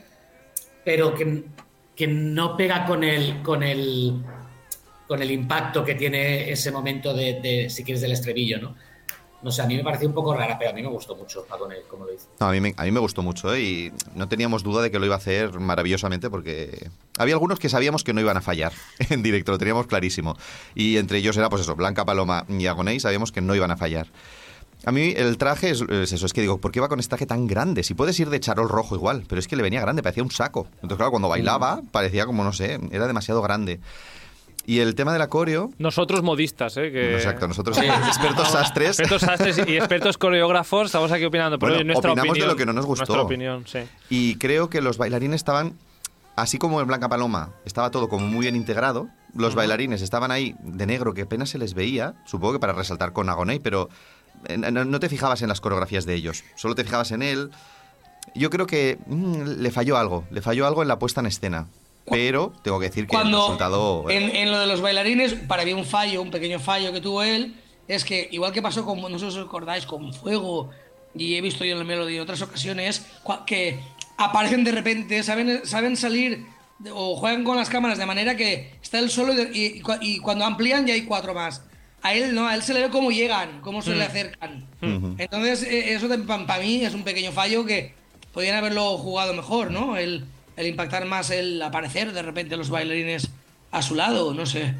[0.87, 1.43] pero que,
[1.93, 4.23] que no pega con el, con el,
[5.05, 8.73] con el impacto que tiene ese momento de, si quieres, del estribillo, ¿no?
[9.41, 11.45] No sé, a mí me pareció un poco rara, pero a mí me gustó mucho
[11.45, 12.27] con él, como lo hizo.
[12.39, 13.61] No, a, mí me, a mí me gustó mucho ¿eh?
[13.61, 17.67] y no teníamos duda de que lo iba a hacer maravillosamente porque había algunos que
[17.67, 18.71] sabíamos que no iban a fallar
[19.09, 20.37] en directo, lo teníamos clarísimo.
[20.73, 23.75] Y entre ellos era pues eso, Blanca Paloma y Agoney, sabíamos que no iban a
[23.75, 24.07] fallar.
[24.85, 27.09] A mí el traje es, es eso, es que digo, ¿por qué va con este
[27.09, 27.83] traje tan grande?
[27.83, 30.31] Si puedes ir de charol rojo igual, pero es que le venía grande, parecía un
[30.31, 30.67] saco.
[30.75, 33.79] Entonces, claro, cuando bailaba, parecía como, no sé, era demasiado grande.
[34.65, 36.91] Y el tema del acorio, Nosotros modistas, ¿eh?
[36.91, 37.15] Que...
[37.15, 41.57] exacto, nosotros expertos sastres, Expertos sastres y expertos coreógrafos, estamos aquí opinando.
[41.57, 43.05] Pero Bueno, oye, nuestra opinamos de opinión, lo que no nos gustó.
[43.05, 43.79] Nuestra opinión, sí.
[44.09, 45.77] y creo que los bailarines estaban,
[46.35, 50.53] así como en Blanca Paloma, estaba todo como muy bien integrado, los bailarines estaban ahí
[50.59, 53.87] de negro que apenas se les veía, supongo que para resaltar con Agoney, pero
[54.55, 57.51] no, te fijabas en las coreografías de ellos, solo te fijabas en él.
[58.35, 61.67] Yo creo que mm, le falló algo, le falló algo en la puesta en escena.
[62.09, 64.09] Pero tengo que decir que el Cuando resultado...
[64.09, 67.21] en, en lo de los bailarines, para mí un fallo, un pequeño fallo que tuvo
[67.21, 67.55] él,
[67.87, 70.69] es que igual que pasó con, no sé si os acordáis, con Fuego,
[71.15, 73.05] y he visto yo en el Melody en otras ocasiones,
[73.45, 73.79] que
[74.17, 76.45] aparecen de repente, saben, saben salir
[76.93, 80.93] o juegan con las cámaras de manera que está él solo y cuando amplían ya
[80.93, 81.61] hay cuatro más.
[82.01, 84.65] A él no, a él se le ve cómo llegan, cómo se le acercan.
[84.81, 87.93] Entonces, eh, eso para mí es un pequeño fallo que
[88.33, 89.97] podrían haberlo jugado mejor, ¿no?
[89.97, 93.29] El, el impactar más el aparecer de repente los bailarines
[93.71, 94.73] a su lado, no sé.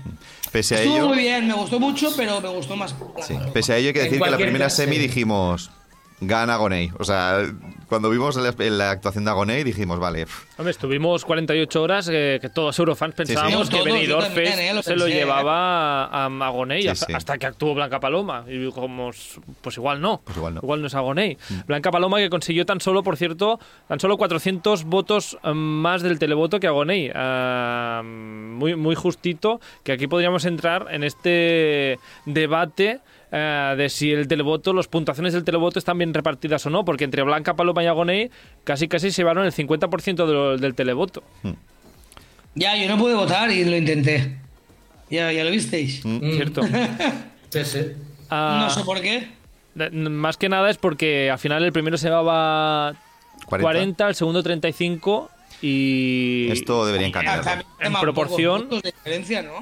[0.51, 1.07] Pese a Estuvo ello...
[1.07, 2.95] muy bien, me gustó mucho, pero me gustó más.
[3.25, 5.71] Sí, pese a ello hay que decir que la primera semi dijimos,
[6.21, 6.91] gana Agoney.
[6.99, 7.39] O sea,
[7.87, 10.25] cuando vimos la, la actuación de Agoney dijimos, vale,
[10.57, 13.73] Hombre, estuvimos 48 horas eh, que todos eurofans pensábamos sí.
[13.73, 16.29] que Benidorm también, Fest eh, lo se lo pensé, llevaba a, a
[16.81, 17.13] Sí, hasta, sí.
[17.13, 18.45] hasta que actuó Blanca Paloma.
[18.47, 19.11] Y como,
[19.61, 20.21] pues igual no.
[20.23, 20.87] Pues igual no.
[20.87, 21.37] es Agoney.
[21.65, 26.19] Blanca Paloma que consiguió tan solo, por cierto, tan solo 400 votos eh, más del
[26.19, 27.11] televoto que Agoney.
[27.13, 34.27] Ah, muy, muy justito, que aquí podríamos entrar en este debate eh, de si el
[34.27, 37.87] televoto, las puntuaciones del televoto están bien repartidas o no, porque entre Blanca Paloma y
[37.87, 38.29] Agoney
[38.63, 41.23] casi casi se llevaron el 50% de lo- del televoto.
[42.55, 44.37] Ya, yo no pude votar y lo intenté.
[45.09, 46.01] Ya, ya lo visteis.
[46.01, 46.61] ¿Cierto?
[47.49, 47.79] Sí, sí.
[48.29, 49.29] Ah, No sé por qué.
[49.93, 52.93] Más que nada es porque al final el primero se llevaba
[53.45, 53.61] 40.
[53.63, 55.29] 40, el segundo 35
[55.61, 56.49] y...
[56.51, 57.43] esto deberían cambiarlo.
[57.43, 59.61] también En proporción- de diferencia, ¿no?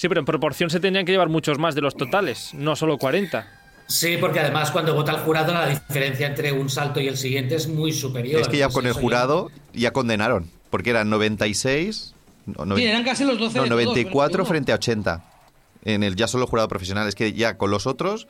[0.00, 2.96] Sí, pero en proporción se tenían que llevar muchos más de los totales, no solo
[2.96, 3.46] 40.
[3.86, 7.56] Sí, porque además cuando vota el jurado la diferencia entre un salto y el siguiente
[7.56, 8.40] es muy superior.
[8.40, 12.14] Es que ya con el jurado ya condenaron, porque eran 96,
[12.46, 14.44] no, Sí, eran casi los 12 no, de todos, 94 21.
[14.46, 15.24] frente a 80
[15.84, 17.06] en el ya solo jurado profesional.
[17.06, 18.26] Es que ya con los otros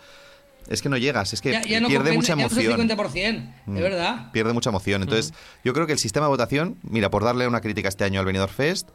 [0.69, 2.65] es que no llegas, es que Ya, ya no pierde mucha ya no es el
[2.65, 2.89] emoción.
[2.89, 3.75] 50%, Mm.
[3.77, 4.33] de verdad.
[4.33, 5.03] Pierde mucha emoción.
[5.03, 8.19] Entonces, yo creo que el sistema de votación, mira, por darle una crítica este año
[8.19, 8.89] al Benidorm Fest,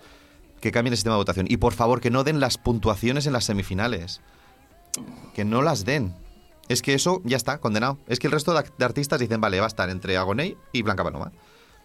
[0.62, 1.46] que cambien el sistema de votación.
[1.50, 4.22] Y por favor, que no den las puntuaciones en las semifinales.
[5.34, 6.16] Que no las den.
[6.70, 7.98] Es que eso ya está, condenado.
[8.08, 11.04] Es que el resto de, artistas dicen, vale, va a estar entre Agoney y Blanca
[11.04, 11.32] Paloma.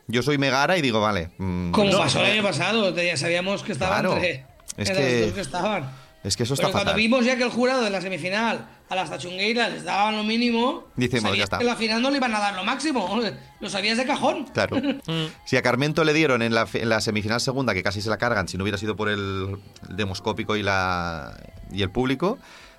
[0.07, 1.31] Yo soy Megara y digo, vale.
[1.39, 4.15] mm, Como no, pasó el año pasado, ya sabíamos que estaban Claro.
[4.17, 5.91] entre, Es entre que- los dos que estaban.
[6.23, 7.01] Es que eso está Pero cuando fatal.
[7.01, 10.85] vimos ya que el jurado de la semifinal a las tachungueiras les daban lo mínimo,
[10.97, 11.57] Decimos, sabías ya está.
[11.59, 13.21] que en la final no le iban a dar lo máximo.
[13.61, 14.45] Lo sabías de cajón.
[14.55, 14.77] Claro.
[15.45, 18.17] si a Carmento le dieron en la, en la semifinal segunda, que casi se la
[18.19, 21.37] cargan, si no hubiera sido por el, el demoscópico y, la,
[21.71, 22.39] y el público,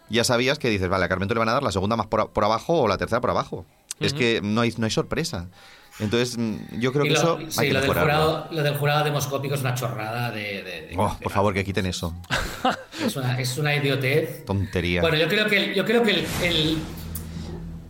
[0.10, 2.32] ya sabías que dices, vale, a Carmento le van a dar la segunda más por,
[2.32, 3.66] por abajo o la tercera por abajo.
[4.00, 5.48] Es que no hay, no hay sorpresa.
[6.02, 8.64] Entonces, mm, yo creo Y que lo, eso sí, hay que lo, del jurado, lo
[8.64, 10.64] del jurado demoscópico es una chorrada de...
[10.64, 12.14] de- de- Oh, por favor, que quiten eso.
[13.06, 14.46] Es una, es una idiotez.
[14.46, 15.02] Tontería.
[15.02, 16.78] Bueno, yo creo que, el- yo creo que el, el-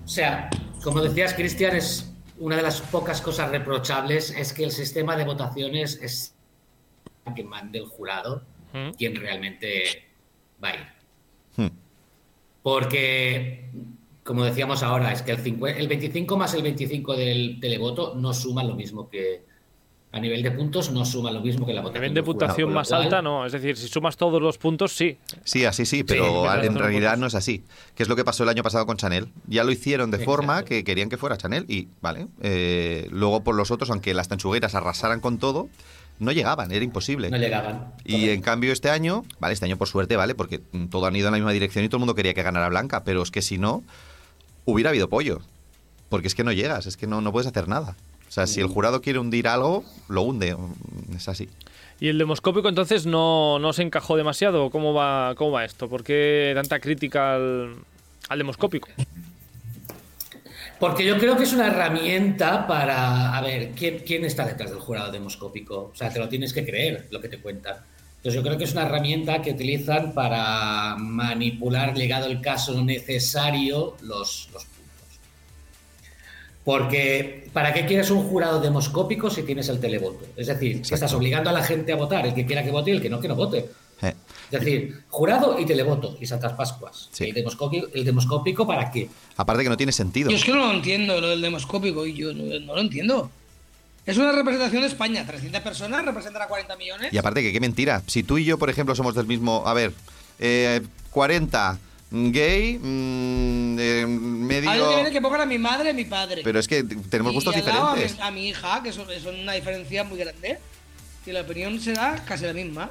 [0.05, 0.49] O sea,
[0.83, 5.25] como decías, Cristian, es una de las pocas cosas reprochables es que el sistema de
[5.25, 6.33] votaciones es
[7.35, 8.43] que mande el jurado
[8.73, 8.91] Mm.
[8.91, 10.07] quien realmente
[10.63, 10.87] va a ir.
[11.57, 11.67] Hmm.
[12.63, 13.69] Porque,
[14.23, 18.33] como decíamos ahora, es que el, cincue- el 25 más el 25 del televoto no
[18.33, 19.49] suma lo mismo que.
[20.13, 22.01] A nivel de puntos, no suma lo mismo que la A votación.
[22.01, 23.45] nivel de puntuación con lo más cual- alta, no.
[23.45, 25.17] Es decir, si sumas todos los puntos, sí.
[25.45, 27.63] Sí, así sí, pero en realidad no es así.
[27.95, 29.29] Que es lo que pasó el año pasado con Chanel.
[29.47, 30.31] Ya lo hicieron de Exacto.
[30.35, 34.27] forma que querían que fuera Chanel y, vale, eh, luego por los otros, aunque las
[34.27, 35.69] tanchugueras arrasaran con todo,
[36.21, 37.29] no llegaban, era imposible.
[37.29, 37.93] No llegaban.
[38.05, 41.15] Y en cambio este año, vale, este año por suerte, vale, porque mm, todo han
[41.15, 43.31] ido en la misma dirección y todo el mundo quería que ganara Blanca, pero es
[43.31, 43.83] que si no,
[44.65, 45.41] hubiera habido pollo.
[46.09, 47.95] Porque es que no llegas, es que no, no puedes hacer nada.
[48.27, 50.55] O sea, si el jurado quiere hundir algo, lo hunde.
[50.55, 51.49] mm, Es así.
[51.99, 54.69] ¿Y el demoscópico entonces no, no se encajó demasiado?
[54.71, 55.87] ¿Cómo va, cómo va esto?
[55.89, 57.75] ¿Por qué tanta crítica al,
[58.29, 58.89] al demoscópico?
[60.81, 63.37] Porque yo creo que es una herramienta para.
[63.37, 65.91] A ver, ¿quién, quién está detrás del jurado demoscópico?
[65.93, 67.75] O sea, te lo tienes que creer lo que te cuentan.
[68.17, 73.95] Entonces, yo creo que es una herramienta que utilizan para manipular, llegado el caso necesario,
[74.01, 75.19] los, los puntos.
[76.65, 80.25] Porque, ¿para qué quieres un jurado demoscópico si tienes el televoto?
[80.35, 82.89] Es decir, que estás obligando a la gente a votar, el que quiera que vote
[82.89, 83.69] y el que no, que no vote.
[84.51, 87.09] Es decir, jurado y televoto y Santas Pascuas.
[87.11, 87.25] Sí.
[87.25, 89.09] El, demoscópico, el demoscópico, ¿para qué?
[89.37, 90.29] Aparte que no tiene sentido.
[90.29, 93.31] Yo es que no lo entiendo, lo del demoscópico, y yo no, no lo entiendo.
[94.05, 97.13] Es una representación de España, 300 personas representan a 40 millones.
[97.13, 98.01] Y aparte que qué mentira.
[98.07, 99.63] Si tú y yo, por ejemplo, somos del mismo...
[99.65, 99.93] A ver,
[100.39, 101.77] eh, 40
[102.09, 104.69] gay, mm, eh, medio...
[104.71, 106.41] Algo que viene que pongan a mi madre y a mi padre.
[106.43, 108.25] Pero es que tenemos Y gustos al lado a mi- diferentes.
[108.25, 110.57] A mi, hija, que son, son una diferencia muy grande.
[111.25, 112.89] Y la opinión será casi la misma.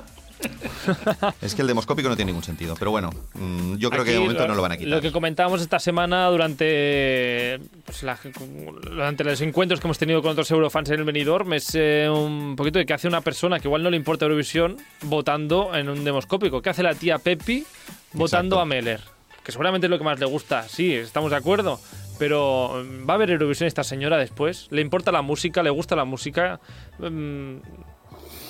[1.42, 2.74] Es que el demoscópico no tiene ningún sentido.
[2.78, 4.90] Pero bueno, mm, yo creo que de Aquí momento no lo van a quitar.
[4.90, 8.18] Lo que comentábamos esta semana durante, pues, la-
[8.82, 12.56] durante los encuentros que hemos tenido con otros eurofans en el Benidorm es eh, un
[12.56, 16.04] poquito de qué hace una persona que igual no le importa Eurovisión votando en un
[16.04, 16.62] demoscópico.
[16.62, 17.64] ¿Qué hace la tía Pepi
[18.12, 18.60] votando Exacto.
[18.60, 19.00] a Meller?
[19.44, 20.68] Que seguramente es lo que más le gusta.
[20.68, 21.80] Sí, estamos de acuerdo.
[22.18, 24.66] Pero mm, ¿va a haber Eurovisión esta señora después?
[24.70, 25.62] ¿Le importa la música?
[25.62, 26.60] ¿Le gusta la música?
[26.98, 27.56] Mm,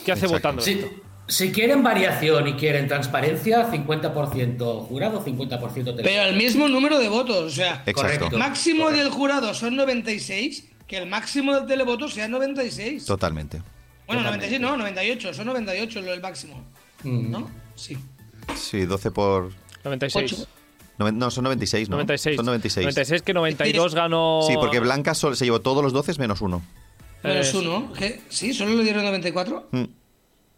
[0.05, 0.33] ¿Qué hace Exacto.
[0.33, 0.88] votando Si, esto?
[1.31, 6.03] Si quieren variación y quieren transparencia, 50% jurado, 50% televoto.
[6.03, 7.45] Pero el mismo número de votos.
[7.45, 7.95] O sea, Exacto.
[8.19, 8.38] Correcto.
[8.38, 10.66] máximo del jurado son 96.
[10.87, 13.05] Que el máximo del televoto sea 96.
[13.05, 13.59] Totalmente.
[14.09, 14.59] Bueno, Totalmente.
[14.59, 15.35] 96 no, 98.
[15.35, 16.64] Son 98 lo del máximo.
[17.05, 17.31] Mm.
[17.31, 17.51] ¿No?
[17.77, 17.97] Sí.
[18.57, 19.53] Sí, 12 por...
[19.85, 20.33] 96.
[20.33, 20.47] Ocho.
[20.99, 21.95] noven- No, son 96, ¿no?
[21.97, 22.37] 96.
[22.37, 22.85] Son 96.
[22.85, 24.40] 96 que 92 ganó.
[24.49, 26.61] Sí, porque Blanca se llevó todos los 12 menos uno.
[27.23, 27.93] Menos Eh, uno.
[27.97, 28.21] ¿Qué?
[28.29, 29.69] Sí, solo le dieron 94.
[29.71, 29.85] Mm.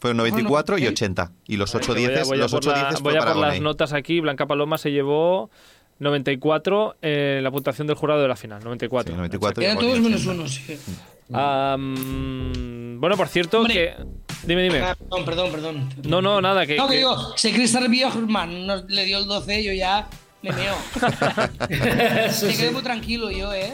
[0.02, 0.90] Fueron 94 y ok.
[0.90, 1.30] 80.
[1.46, 3.20] Y los 8 Voy a- 10 voy a los por 8 la- 10 voy a
[3.20, 4.18] por las notas aquí.
[4.18, 5.48] Blanca Paloma se llevó
[6.00, 8.64] 94 en la puntuación del jurado de la final.
[8.64, 9.12] 94.
[9.12, 9.62] Sí, 94.
[9.62, 10.40] Eran igual todos menos 80.
[10.40, 10.76] uno, sí.
[12.98, 13.74] Bueno, por cierto, Hombre.
[13.74, 13.94] que.
[14.46, 14.80] Dime, dime.
[14.80, 15.88] Ah, Perdón, perdón, perdón.
[16.04, 16.76] No, no, nada, que.
[16.76, 20.08] No, que que- digo, si Christopher Bjorkman nos le dio el 12, yo ya
[20.42, 20.74] me meo.
[22.30, 23.72] Sí, Me quedé muy tranquilo yo, ¿eh?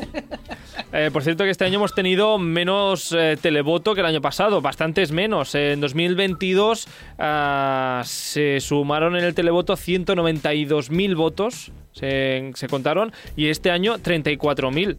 [0.92, 4.60] eh, por cierto, que este año hemos tenido menos eh, televoto que el año pasado,
[4.60, 5.54] bastantes menos.
[5.54, 13.70] En 2022 ah, se sumaron en el televoto 192.000 votos, se, se contaron, y este
[13.70, 14.96] año 34.000.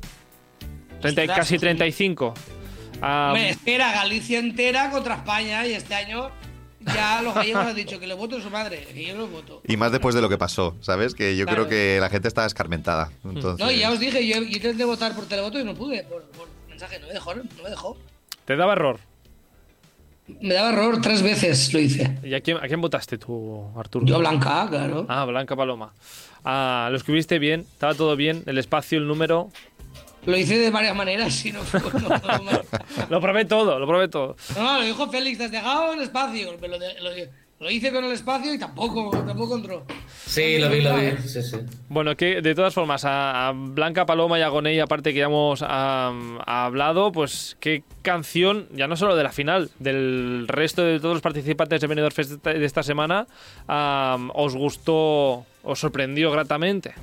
[1.01, 2.33] 30 Ostras, casi pues, 35.
[3.01, 6.29] Ah, Hombre, espera, Galicia entera contra España y este año
[6.85, 9.61] ya los gallegos han dicho que le voto a su madre, que yo lo voto.
[9.67, 11.13] Y más después de lo que pasó, ¿sabes?
[11.13, 11.67] Que yo Claro.
[11.67, 13.11] creo que la gente estaba escarmentada.
[13.23, 16.03] Entonces, No, y ya os dije, yo, yo intenté votar por televoto y no pude,
[16.03, 17.97] por, por mensaje, no me dejó, no me dejó.
[18.45, 18.99] ¿Te daba error?
[20.41, 22.17] Me daba error, tres veces lo hice.
[22.23, 24.05] ¿Y a quién, a quién votaste tú, Arturo?
[24.05, 25.05] Yo a Blanca, claro.
[25.09, 25.91] Ah, Blanca Paloma.
[26.45, 29.49] Ah, lo escribiste bien, estaba todo bien, el espacio, el número.
[30.25, 31.61] Lo hice de varias maneras y no.
[33.09, 34.35] Lo probé todo, lo probé todo.
[34.55, 36.51] No, lo dijo Félix, te has dejado el espacio.
[37.59, 39.85] Lo, hice con el espacio y tampoco, tampoco entró.
[40.25, 41.11] Sí, lo vi, lo vi.
[41.27, 41.57] Sí, sí.
[41.89, 45.25] Bueno, que de todas formas, a, a Blanca Paloma y a Gonei, aparte que ya
[45.25, 51.15] hemos hablado, pues qué canción, ya no solo de la final, del resto de todos
[51.15, 53.25] los participantes de Benidorm Fest de esta- de esta semana,
[54.33, 56.93] os gustó, os sorprendió gratamente.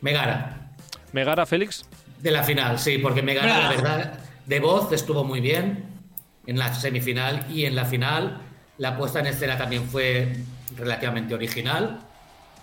[0.00, 0.70] Megara.
[1.12, 1.84] Megara, Félix.
[2.22, 5.84] De la final, sí, porque Megara, la verdad, de voz estuvo muy bien
[6.46, 8.38] en la semifinal y en la final
[8.78, 10.36] la puesta en escena también fue
[10.76, 11.98] relativamente original,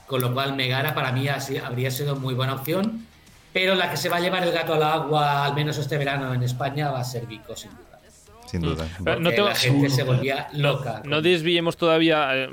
[0.08, 3.06] con lo cual Megara para mí así habría sido muy buena opción,
[3.54, 6.34] pero la que se va a llevar el gato al agua, al menos este verano
[6.34, 8.00] en España, va a ser Vico, sin duda.
[8.48, 8.86] sin duda.
[8.86, 11.02] Eh, Porque no te- la gente se volvía loca.
[11.06, 12.50] No desviemos todavía, eh,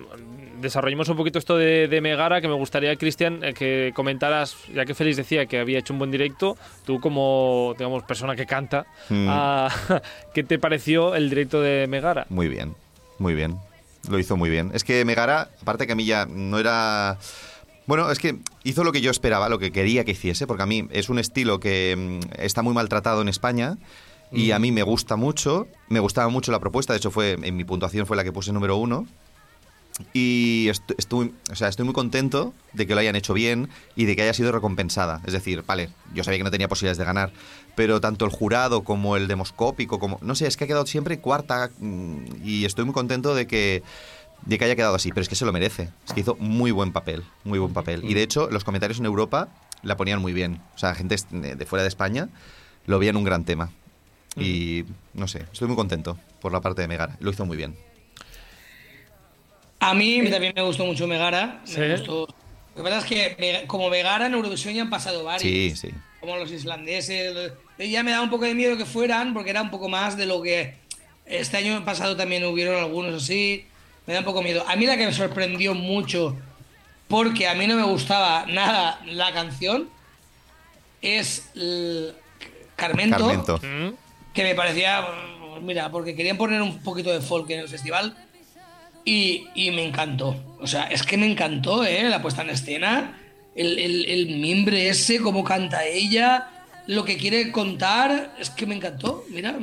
[0.61, 4.85] desarrollemos un poquito esto de, de Megara, que me gustaría, Cristian, eh, que comentaras, ya
[4.85, 8.87] que Félix decía que había hecho un buen directo, tú como, digamos, persona que canta,
[9.09, 9.27] Mm.
[9.29, 9.69] ah,
[10.35, 12.27] ¿qué te pareció el directo de Megara?
[12.29, 12.75] Muy bien,
[13.19, 13.57] muy bien.
[14.11, 14.71] Lo hizo muy bien.
[14.75, 17.19] Es que Megara, aparte que a mí ya no era...
[17.87, 20.67] Bueno, es que hizo lo que yo esperaba, lo que quería que hiciese, porque a
[20.67, 23.77] mí es un estilo que mm, está muy maltratado en España
[24.33, 25.69] y a mí me gusta mucho.
[25.89, 28.53] Me gustaba mucho la propuesta, de hecho fue en mi puntuación fue la que puse
[28.53, 29.07] número uno.
[30.13, 34.05] Y est- estoy, o sea, estoy muy contento de que lo hayan hecho bien y
[34.05, 35.23] de que haya sido recompensada.
[35.27, 37.33] Es decir, vale, yo sabía que no tenía posibilidades de ganar,
[37.77, 41.19] pero tanto el jurado como el demoscópico, como no sé, es que ha quedado siempre
[41.19, 43.83] cuarta mm, y estoy muy contento de que
[44.45, 45.89] de que haya quedado así, pero es que se lo merece.
[46.07, 48.05] Es que hizo muy buen papel, muy buen papel.
[48.05, 49.49] Y de hecho, los comentarios en Europa
[49.83, 50.61] la ponían muy bien.
[50.75, 52.29] O sea, gente de de fuera de España
[52.85, 53.71] lo veían un gran tema.
[54.39, 57.17] Y no sé, estoy muy contento por la parte de Megara.
[57.21, 57.75] Lo hizo muy bien.
[59.91, 61.61] A mí también me gustó mucho Megara.
[61.65, 61.79] Sí.
[61.81, 62.27] Me gustó.
[62.77, 65.43] Lo que pasa es que como Megara en Eurovisión ya han pasado varios.
[65.43, 65.89] Sí, sí.
[66.21, 67.35] Como los islandeses.
[67.35, 67.53] los-
[67.91, 70.27] Ya me da un poco de miedo que fueran porque era un poco más de
[70.27, 70.75] lo que
[71.25, 73.67] este año pasado también hubieron algunos así.
[74.07, 74.65] Me da un poco miedo.
[74.69, 76.37] A mí la que me sorprendió mucho
[77.09, 79.89] porque a mí no me gustaba nada la canción
[81.03, 82.15] es el
[82.75, 83.59] Carmento, Carmento.
[83.63, 83.95] ¿Mm?
[84.35, 85.07] que me parecía,
[85.63, 88.15] mira, porque querían poner un poquito de folk en el festival.
[89.07, 90.37] Y, me encantó.
[90.61, 92.09] O sea, es que me encantó, ¿eh?
[92.09, 93.19] La puesta en escena,
[93.55, 96.51] el, el, el mimbre ese, cómo canta ella,
[96.89, 99.25] lo que quiere contar, es que me encantó.
[99.31, 99.57] Mira,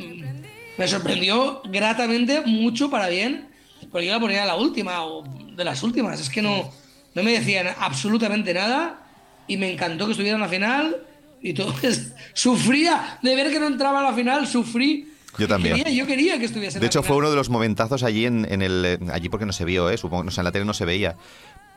[0.78, 3.50] me sorprendió gratamente mucho para bien,
[3.92, 6.22] porque yo la ponía la última o de las últimas.
[6.22, 6.72] Es que no,
[7.14, 9.06] no me decían absolutamente nada
[9.46, 10.98] y me encantó que estuviera en la final
[11.42, 11.76] y todo.
[12.34, 15.10] Sufría de ver que no entraba a la final, sufrí.
[15.38, 15.76] Yo también.
[15.78, 17.08] Quería- yo quería que estuviese De hecho, final.
[17.08, 18.84] fue uno de los momentazos allí en, en el.
[18.86, 19.98] eh, Allí porque no se vio, ¿eh?
[19.98, 21.16] Supongo, o sea, en la tele no se veía.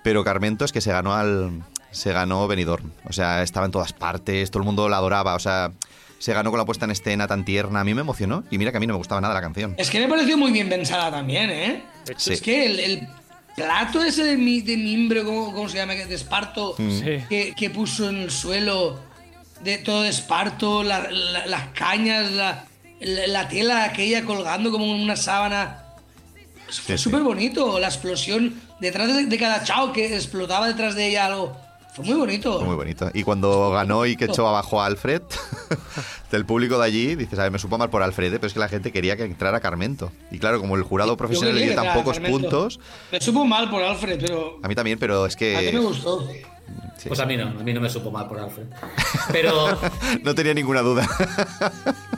[0.03, 1.62] Pero Carmento es que se ganó al.
[1.90, 2.90] Se ganó Benidorm.
[3.09, 5.35] O sea, estaba en todas partes, todo el mundo la adoraba.
[5.35, 5.73] O sea,
[6.19, 7.81] se ganó con la puesta en escena tan tierna.
[7.81, 8.45] A mí me emocionó.
[8.51, 9.75] Y mira que a mí no me gustaba nada la canción.
[9.79, 11.83] Es que me pareció muy bien pensada también, ¿eh?
[12.16, 12.35] Sí.
[12.35, 13.09] Es que el, el
[13.57, 15.95] plato ese de, mi, de mimbre, ¿cómo, cómo se llama?
[15.95, 17.23] De esparto, Sí.
[17.29, 19.01] que, que puso en el suelo,
[19.64, 22.66] de todo de esparto, la- la- las cañas, la,
[23.01, 25.83] la- la tela aquella colgando como en una sábana.
[26.67, 26.99] Fue Sí, sí.
[26.99, 31.57] súper bonito, la explosión detrás de, de cada chao que explotaba detrás de ella algo.
[31.95, 32.59] Fue muy bonito.
[32.59, 33.11] Fue muy bonito.
[33.15, 35.23] Y cuando ganó y que echó abajo a Alfred,
[36.31, 38.37] del público de allí, dices, a ver, me supo mal por Alfred, ¿eh?
[38.39, 40.13] pero es que la gente quería que entrara Carmento.
[40.31, 42.39] Y claro, como el jurado profesional le dio que tan pocos Carmento.
[42.39, 42.81] puntos,
[43.13, 45.79] Me supo mal por Alfred, pero a mí también, pero es a mí me que
[45.79, 46.29] gustó.
[46.99, 47.09] sí.
[47.09, 48.67] Pues a mí no, a mí no me supo mal por Alfred.
[49.33, 49.79] Pero,
[50.23, 51.09] no tenía ninguna duda.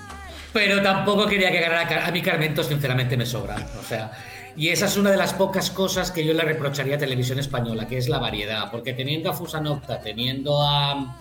[0.52, 3.56] pero tampoco quería que ganara a mí Carmento, sinceramente me sobra.
[3.80, 4.10] O sea,
[4.56, 7.86] y esa es una de las pocas cosas que yo le reprocharía a Televisión Española,
[7.86, 8.70] que es la variedad.
[8.70, 11.16] Porque teniendo a Fusanocta, teniendo a.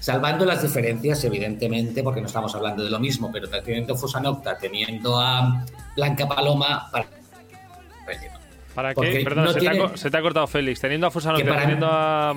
[0.00, 5.18] Salvando las diferencias, evidentemente, porque no estamos hablando de lo mismo, pero teniendo Fusanocta, teniendo
[5.18, 5.64] a
[5.96, 6.90] Blanca Paloma.
[6.90, 7.06] Para...
[8.74, 9.20] ¿Para qué?
[9.22, 10.80] Perdón, no se, te ha, se te ha cortado Félix.
[10.80, 12.34] Teniendo a Fusano, Que para- teniendo a.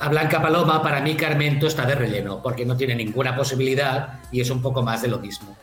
[0.00, 4.40] A Blanca Paloma, para mí Carmento está de relleno, porque no tiene ninguna posibilidad y
[4.40, 5.54] es un poco más de lo mismo.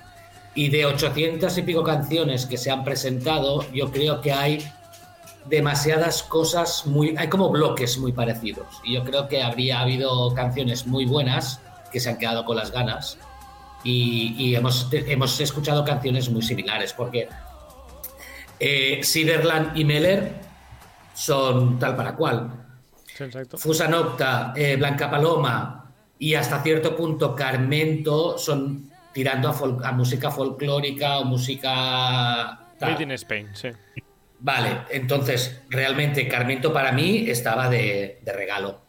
[0.54, 4.71] Y de 800 y pico canciones que se han presentado, yo creo que hay
[5.45, 7.15] demasiadas cosas muy...
[7.17, 8.67] Hay como bloques muy parecidos.
[8.84, 11.60] Y yo creo que habría habido canciones muy buenas
[11.91, 13.17] que se han quedado con las ganas.
[13.84, 17.28] Y, hemos, hemos escuchado canciones muy similares, porque
[18.60, 20.36] eh, Siderland y Meller
[21.15, 22.66] son tal para cual.
[23.17, 23.58] Sí, exacto.
[23.58, 30.30] Fusanocta, eh, Blanca Paloma y hasta cierto punto Carmento son tirando a, fol- a música
[30.30, 32.60] folclórica o música...
[32.80, 33.69] Made in Spain, sí.
[34.39, 38.82] Vale, entonces realmente Carmento para mí estaba de, de regalo.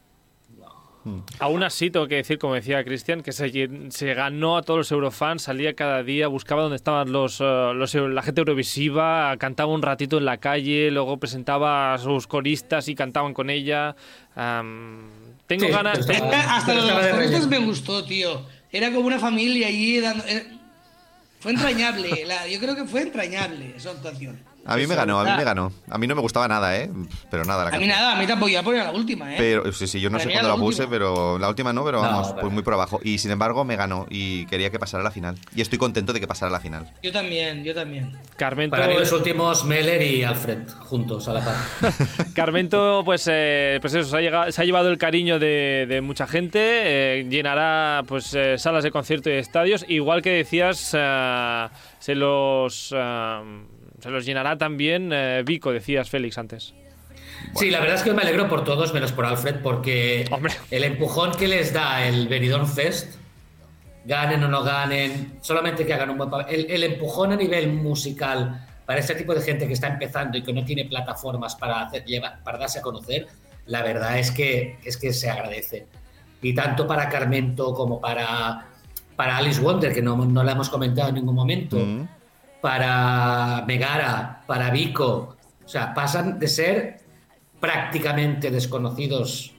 [1.38, 4.92] Aún así, tengo que decir, como decía Cristian, que se, se ganó a todos los
[4.92, 7.44] eurofans, salía cada día, buscaba dónde estaban los, eh,
[7.74, 12.88] los la gente eurovisiva, cantaba un ratito en la calle, luego presentaba a sus coristas
[12.88, 13.96] y cantaban con ella.
[14.34, 15.08] Am,
[15.46, 15.98] tengo Sí, ganas.
[16.08, 18.46] Hasta lo de los coristas me gustó, tío.
[18.70, 20.24] Era como una familia allí dando.
[20.26, 20.46] eh,
[21.40, 22.24] Fue entrañable.
[22.26, 24.38] la- yo creo que fue entrañable esa actuación.
[24.68, 25.72] A mí me ganó, a mí me ganó.
[25.90, 26.90] A mí no me gustaba nada, ¿eh?
[27.30, 27.88] Pero nada, la A mí canción.
[27.90, 28.50] nada, a mí tampoco.
[28.50, 29.36] Yo ponía la última, ¿eh?
[29.38, 30.90] Pero sí, sí, yo no Para sé mí cuándo la la puse, última.
[30.98, 33.00] pero la última no, pero No, vamos, pero- pues muy por abajo.
[33.02, 35.36] Y sin embargo me ganó y quería que pasara a la final.
[35.54, 36.92] Y estoy contento de que pasara a la final.
[37.02, 38.16] Yo también, yo también.
[38.36, 41.56] Carmento, Para mí los últimos Meller y Alfred juntos a la par.
[42.34, 46.00] Carmento, pues, eh, pues eso, se ha, llegado- se ha llevado el cariño de, de
[46.00, 46.58] mucha gente,
[47.20, 52.94] eh, llenará pues eh, salas de concierto y estadios, igual que decías, eh, se los
[52.96, 53.40] eh,
[54.00, 56.74] se los llenará también eh, Vico, decías Félix antes.
[57.54, 60.54] Sí, la verdad es que me alegro por todos, menos por Alfred, porque Hombre.
[60.70, 63.14] el empujón que les da el Benidorm Fest,
[64.04, 67.72] ganen o no ganen, solamente que hagan un buen papel, el, el empujón a nivel
[67.72, 71.82] musical para este tipo de gente que está empezando y que no tiene plataformas para,
[71.82, 73.26] hacer, llevar- para darse a conocer,
[73.66, 75.86] la verdad es que, es que se agradece.
[76.40, 78.66] Y tanto para Carmento como para,
[79.14, 82.08] para Alice Wonder, que no, no la hemos comentado en ningún momento, Mm.
[82.60, 85.36] Para Megara, para Vico.
[85.64, 86.96] O sea, pasan de ser
[87.60, 89.52] prácticamente desconocidos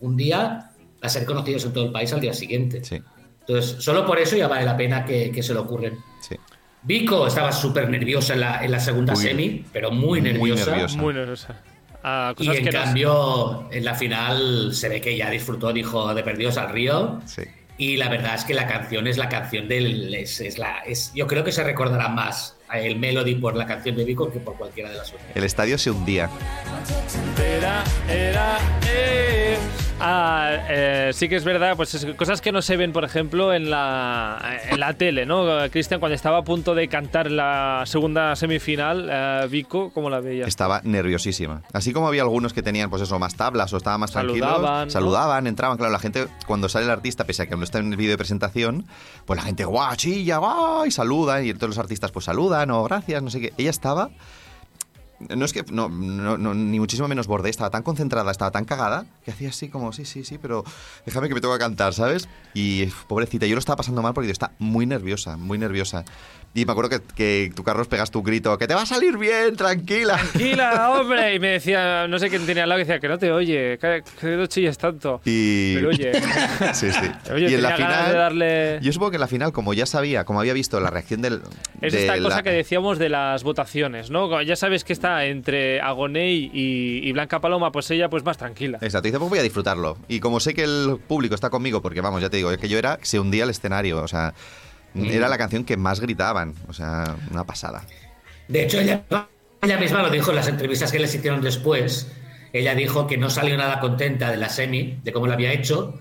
[0.00, 0.70] un día
[1.02, 2.84] a ser conocidos en todo el país al día siguiente.
[2.84, 3.02] Sí,
[3.40, 5.98] Entonces, solo por eso ya vale la pena que, que se lo ocurren.
[6.20, 6.36] sí.
[6.82, 10.70] Vico estaba súper nerviosa en la, en la segunda Muy- semi, pero muy muy nerviosa.
[10.70, 10.96] nerviosa.
[10.96, 11.56] Muy nerviosa.
[12.02, 16.14] Ah, Y en que no- cambio, en la final se ve que ya disfrutó, dijo,
[16.14, 17.20] de perdidos al río.
[17.26, 17.42] Sí.
[17.80, 20.14] Y la verdad es que la canción es la canción del.
[20.14, 23.64] Es, es la, es, yo creo que se recordará más a el Melody por la
[23.64, 25.34] canción de Vico que por cualquiera de las otras.
[25.34, 26.28] El estadio se hundía.
[27.42, 29.56] Era, era, eh.
[30.02, 33.52] Ah, eh, sí que es verdad, pues es- cosas que no se ven, por ejemplo,
[33.52, 35.44] en la, en la tele, ¿no?
[35.70, 40.48] Cristian, cuando estaba a punto de cantar la segunda semifinal, eh, Vico, ¿cómo la veías?
[40.48, 41.62] Estaba nerviosísima.
[41.72, 44.48] Así como había algunos que tenían, pues eso, más tablas o estaban más tranquilos.
[44.48, 44.90] Saludaban, ¿no?
[44.90, 45.76] Saludaban, entraban.
[45.76, 48.12] Claro, la gente, cuando sale el artista, pese a que no está en el vídeo
[48.12, 48.86] de presentación,
[49.26, 51.44] pues la gente, guau, chilla, guau, y saludan.
[51.44, 53.52] Y todos los artistas, pues saludan o gracias, no sé qué.
[53.58, 54.10] Ella estaba
[55.28, 58.64] no es que, no, no, no, ni muchísimo menos borde, estaba tan concentrada, estaba tan
[58.64, 60.64] cagada, que hacía así como, sí, sí, sí, pero
[61.04, 62.28] déjame que me tengo que cantar, ¿sabes?
[62.54, 66.04] Y pobrecita, yo lo estaba pasando mal porque está muy nerviosa, muy nerviosa.
[66.52, 69.16] Y me acuerdo que, que tú, Carlos, pegas tu grito, que te va a salir
[69.16, 70.16] bien, tranquila.
[70.16, 71.36] Tranquila, hombre.
[71.36, 73.78] Y me decía, no sé quién tenía al lado, que decía, que no te oye,
[73.78, 75.20] que, que no chilles tanto.
[75.24, 75.76] Y...
[75.76, 76.12] Pero oye,
[76.74, 77.30] Sí, sí.
[77.32, 79.86] Oye, y en la final, de darle- yo supongo que en la final, como ya
[79.86, 81.40] sabía, como había visto la reacción del...
[81.80, 84.42] es de esta la- cosa que decíamos de las votaciones, ¿no?
[84.42, 88.78] Ya sabes que está entre Agoney y, y Blanca Paloma, pues ella pues más tranquila.
[88.80, 89.98] Exacto, y dice, pues voy a disfrutarlo.
[90.08, 92.68] Y como sé que el público está conmigo, porque vamos, ya te digo, es que
[92.68, 94.34] yo era, se hundía el escenario, o sea,
[94.94, 97.84] era la canción que más gritaban, o sea, una pasada.
[98.48, 99.04] De hecho, ella,
[99.62, 102.10] ella misma lo dijo en las entrevistas que les hicieron después.
[102.52, 105.94] Ella dijo que no salió nada contenta de la semi, de cómo lo había hecho,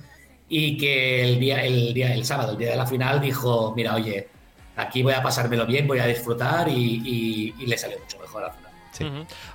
[0.47, 3.93] y que el día, el día, el sábado, el día de la final, dijo, mira,
[3.93, 4.27] oye,
[4.75, 8.43] aquí voy a pasármelo bien, voy a disfrutar y, y- y le salió mucho mejor
[8.45, 8.71] al final.
[8.91, 9.05] Sí.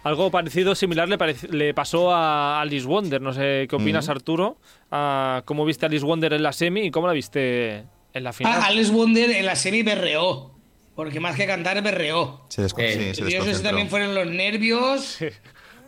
[0.05, 3.21] Algo parecido, similar, le, parec- le pasó a Alice Wonder.
[3.21, 4.09] No sé qué opinas.
[4.09, 4.59] Arturo.
[4.93, 8.33] Ah, ¿Cómo viste a Alice Wonder en la semi y cómo la viste en la
[8.33, 8.53] final?
[8.63, 10.53] Ah, Alex Wonder en la serie berreó.
[10.95, 12.47] Porque más que cantar, berreó.
[12.49, 13.63] Se, Eh, sí, se desconcentró.
[13.63, 15.19] también fueron los nervios,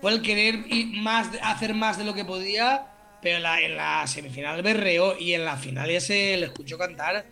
[0.01, 2.89] fue el querer ir más, hacer más de lo que podía,
[3.23, 6.77] pero en la, en la semifinal berreó y en la final ya se le escuchó
[6.77, 7.25] cantar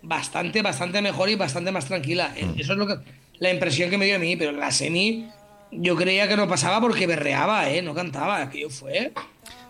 [0.00, 2.32] bastante, bastante mejor y bastante más tranquila.
[2.34, 2.96] Eh, Eso es lo que
[3.38, 5.28] la impresión que me dio a mí, pero en la semi
[5.70, 7.82] yo creía que no pasaba porque berreaba, ¿eh?
[7.82, 9.12] no cantaba, aquello fue...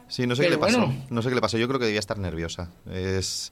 [0.08, 0.78] Sí, no sé qué le pasó.
[0.78, 1.06] bueno.
[1.10, 1.56] No sé qué le pasó.
[1.56, 2.70] Yo creo que debía estar nerviosa.
[2.92, 3.50] Es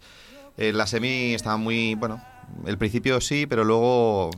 [0.61, 2.23] eh, la semi estaba muy bueno.
[2.67, 4.31] El principio sí, pero luego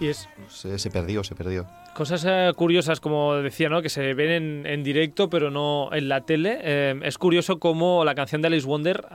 [0.00, 1.66] Y es se, se perdió, se perdió.
[1.94, 3.82] cosas eh, curiosas, como decía, ¿no?
[3.82, 6.58] Que se ven en, en directo, pero no en la tele.
[6.62, 9.06] Eh, es curioso cómo la canción de Alice Wonder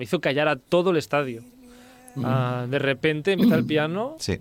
[0.00, 1.42] hizo callar a todo el estadio.
[2.22, 4.16] Ah, de repente empieza el piano.
[4.18, 4.38] Sí.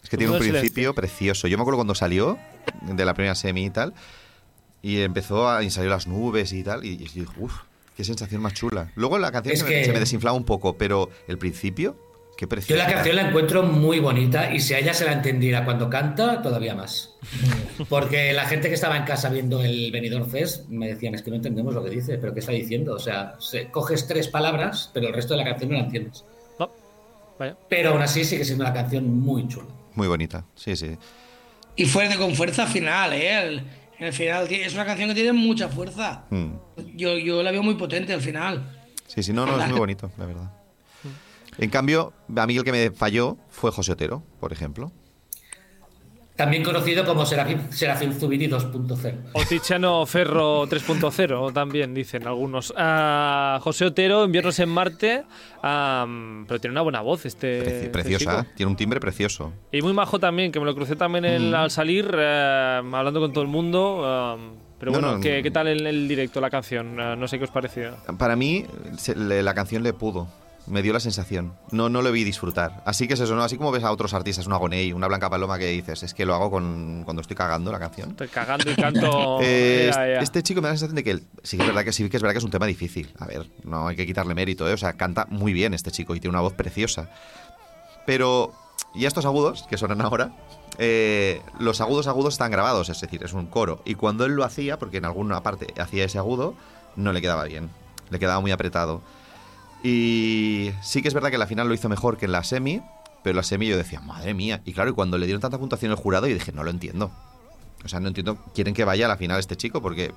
[0.00, 1.48] Es que tiene un principio precioso.
[1.48, 2.38] Yo me acuerdo cuando salió
[2.82, 3.92] de la primera semi y tal,
[4.80, 7.62] y empezó a y salió las nubes y tal, y, y dije, uff,
[7.98, 8.92] qué sensación más chula.
[8.94, 11.96] Luego la canción Es se, me, que- se me desinflaba un poco, pero el principio,
[12.36, 12.80] qué Yo precioso.
[12.80, 16.40] la canción la encuentro muy bonita y si a ella se la entendiera cuando canta,
[16.40, 17.16] todavía más.
[17.88, 21.30] Porque la gente que estaba en casa viendo el Benidorm Fest me decían, es que
[21.30, 22.94] no entendemos lo que dice, pero ¿qué está diciendo?
[22.94, 26.24] O sea, se- coges tres palabras, pero el resto de la canción no la entiendes.
[26.60, 26.70] No,
[27.36, 27.56] vaya.
[27.68, 29.66] Pero aún así sigue siendo una canción muy chula.
[29.96, 30.96] Muy bonita, sí, sí.
[31.74, 33.40] Y fuerte con fuerza final, ¿eh?
[33.42, 33.62] El-
[33.98, 36.24] en el final es una canción que tiene mucha fuerza.
[36.30, 36.52] Mm.
[36.94, 38.86] Yo, yo la veo muy potente al final.
[39.06, 40.52] Sí, sí, no, no, es muy bonito, la verdad.
[41.58, 44.92] En cambio, a mí el que me falló fue José Otero, por ejemplo.
[46.38, 49.14] También conocido como Serafín, Serafín Zubiri 2.0.
[49.32, 52.72] O Tiziano Ferro 3.0 también dicen algunos.
[53.60, 55.24] José Otero, Inviernos en Marte,
[55.60, 58.52] pero tiene una buena voz este, Preci- este preciosa, chico.
[58.54, 59.52] tiene un timbre precioso.
[59.72, 63.32] Y muy majo también, que me lo crucé también el- al salir, eh, hablando con
[63.32, 64.38] todo el mundo.
[64.78, 65.42] pero No, bueno, no, ¿qué, no.
[65.42, 67.00] qué tal el, el directo, la canción?
[67.00, 67.96] Ah, no sé qué os pareció.
[68.16, 68.64] Para mí,
[68.96, 70.28] se- le- la canción le pudo.
[70.68, 71.54] Me dio la sensación.
[71.70, 72.82] No, no lo vi disfrutar.
[72.84, 73.42] Así que es eso, ¿no?
[73.42, 76.26] Así como ves a otros artistas, una Agoney, una Blanca Paloma, que dices, es que
[76.26, 78.10] lo hago con, cuando estoy cagando la canción.
[78.10, 79.38] Estoy cagando y canto.
[79.42, 80.20] Eh, ya.
[80.20, 82.08] Este chico me da la sensación de que él- sí que es verdad que sí
[82.10, 83.12] que es verdad que es un tema difícil.
[83.18, 84.74] A ver, no hay que quitarle mérito, ¿eh?
[84.74, 87.08] O sea, canta muy bien este chico y tiene una voz preciosa.
[88.06, 88.52] Pero,
[88.94, 90.32] y estos agudos que suenan ahora,
[90.78, 93.82] eh, los agudos agudos están grabados, es decir, es un coro.
[93.84, 96.54] Y cuando él lo hacía, porque en alguna parte hacía ese agudo,
[96.96, 97.70] no le quedaba bien.
[98.10, 99.02] Le quedaba muy apretado.
[99.82, 102.82] Y sí que es verdad que la final lo hizo mejor que en la semi,
[103.22, 104.60] pero en la semi yo decía, madre mía.
[104.64, 107.10] Y claro, y cuando le dieron tanta puntuación al jurado, yo dije, no lo entiendo.
[107.84, 110.12] O sea, no entiendo, quieren que vaya a la final este chico porque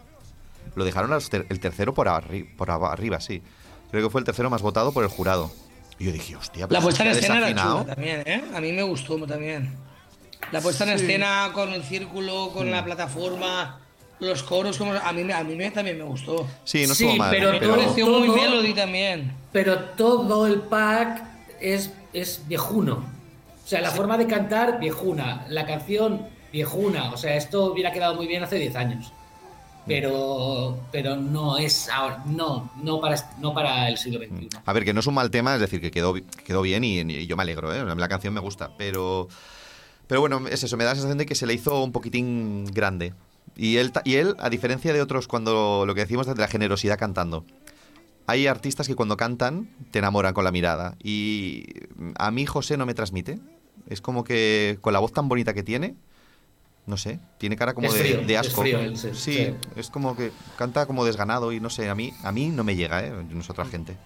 [0.75, 3.41] lo dejaron ter- el tercero por, arri- por arriba, sí.
[3.91, 5.51] Creo que fue el tercero más votado por el jurado.
[5.99, 7.81] Y yo dije, hostia, La pero puesta en ha escena era desafinado.
[7.83, 8.43] chula también, ¿eh?
[8.55, 9.75] A mí me gustó también.
[10.51, 12.71] La puesta en escena con el círculo, con Mm.
[12.71, 13.80] la plataforma,
[14.21, 16.47] los coros, como, a mí, me- a mí me- también me gustó.
[16.63, 17.31] Sí, no Sí, estuvo mal.
[17.31, 19.33] pero todo- pareció muy todo- melody también.
[19.51, 21.23] Pero todo el pack
[21.59, 23.03] es, es viejuno.
[23.63, 25.45] O sea, la forma de cantar, viejuna.
[25.49, 27.11] La canción, viejuna.
[27.11, 29.11] O sea, esto hubiera quedado muy bien hace 10 años.
[29.87, 34.47] Pero, pero no es ahora, no, no para, no para el siglo XXI.
[34.63, 36.83] A ver, que no es un mal tema, es decir, que quedó, que quedó bien
[36.83, 37.83] y, y yo me alegro, ¿eh?
[37.95, 39.27] La canción me gusta, pero...
[40.07, 42.65] Pero bueno, es eso, me da la sensación de que se le hizo un poquitín
[42.65, 43.13] grande.
[43.55, 46.97] Y él, y él a diferencia de otros, cuando lo que decimos de la generosidad
[46.97, 47.45] cantando,
[48.27, 50.95] hay artistas que cuando cantan te enamoran con la mirada.
[51.03, 51.65] Y
[52.17, 53.39] a mí José no me transmite.
[53.87, 55.95] Es como que con la voz tan bonita que tiene,
[56.85, 58.61] no sé, tiene cara como Es de, frío, de es asco.
[58.61, 59.55] frío él, sí, sí, sí.
[59.75, 62.75] es como que canta como desganado y no sé, a mí, a mí no me
[62.75, 63.11] llega, ¿eh?
[63.29, 63.97] No es otra gente.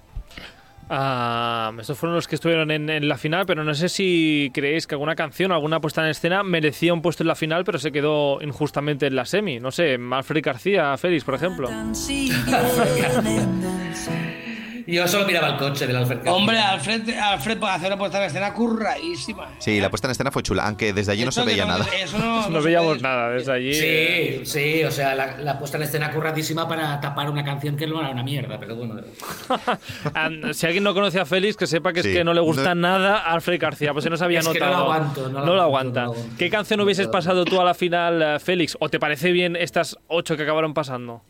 [0.89, 4.95] Ah, estos fueron los que estuvieron en, la final, pero no sé si creéis que
[4.95, 8.39] alguna canción, alguna puesta en escena merecía un puesto en la final, pero se quedó
[8.41, 9.59] injustamente en la semi.
[9.59, 11.69] No sé, Alfred García, Félix, por ejemplo.
[14.87, 16.33] Yo solo miraba el coche del Alfred García.
[16.33, 19.49] Hombre, Alfred, Alfred puede hacer una puesta en escena curraísima.
[19.59, 21.85] Sí, la puesta en escena fue chula, aunque desde allí no se veía nada.
[21.99, 23.73] Eso no, veíamos nada desde allí.
[23.73, 27.87] Sí, sí, o sea, la, la puesta en escena curradísima para tapar una canción que
[27.87, 29.01] no era una mierda, pero bueno.
[30.53, 32.81] Si alguien no conoce a Félix, que sepa que es que no le gusta No-
[32.81, 34.85] nada a Alfred García, pues se nos había Es que no notado.
[34.85, 36.01] lo aguanto, no lo lo aguanto, aguanta.
[36.01, 36.37] no lo aguanto.
[36.37, 38.77] ¿Qué canción No hubieses pasado tú a la final, eh, Félix?
[38.79, 41.23] ¿O te parece bien estas ocho que acabaron pasando?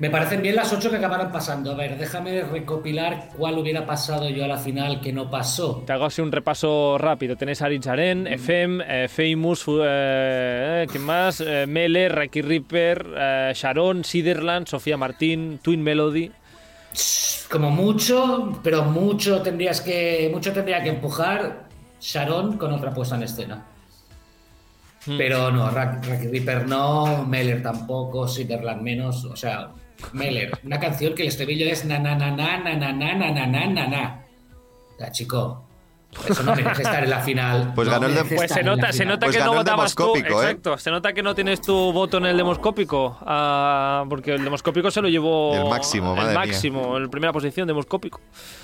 [0.00, 1.72] Me parecen bien las ocho que acabaron pasando.
[1.72, 5.82] A ver, déjame recopilar cuál hubiera pasado yo a la final que no pasó.
[5.86, 7.34] Te hago así un repaso rápido.
[7.34, 11.40] Tenéis a Richaren, FM, eh, Famous, fu- eh, ¿quién más?
[11.44, 16.30] Eh, Mele, Raki Ripper, eh, Sharon, Siderland, Sofía Martín, Twin Melody.
[17.50, 20.30] Como mucho, pero mucho tendrías que.
[20.32, 21.64] Mucho tendría que empujar
[22.00, 23.64] Sharon con otra puesta en escena.
[25.16, 29.24] Pero no, Rack Reaper no, Meller tampoco, Siderland menos.
[29.24, 29.70] O sea,
[30.12, 33.30] Meller, una canción que el estribillo es na na na na na na na na
[33.32, 34.24] na na na na.
[34.94, 35.64] O sea, chico,
[36.28, 37.72] eso no merece estar en la final.
[37.74, 39.08] Pues No ganó el de- Pues se en la nota, se final.
[39.14, 40.02] nota Pues que no votabas tú.
[40.04, 40.46] demoscópico, ¿eh?
[40.46, 43.18] Exacto, se nota que no tienes tu voto en el demoscópico.
[43.22, 45.54] ah, porque el demoscópico se lo llevó.
[45.54, 46.38] El máximo, El madre mía.
[46.46, 48.20] máximo, en primera posición, demoscópico.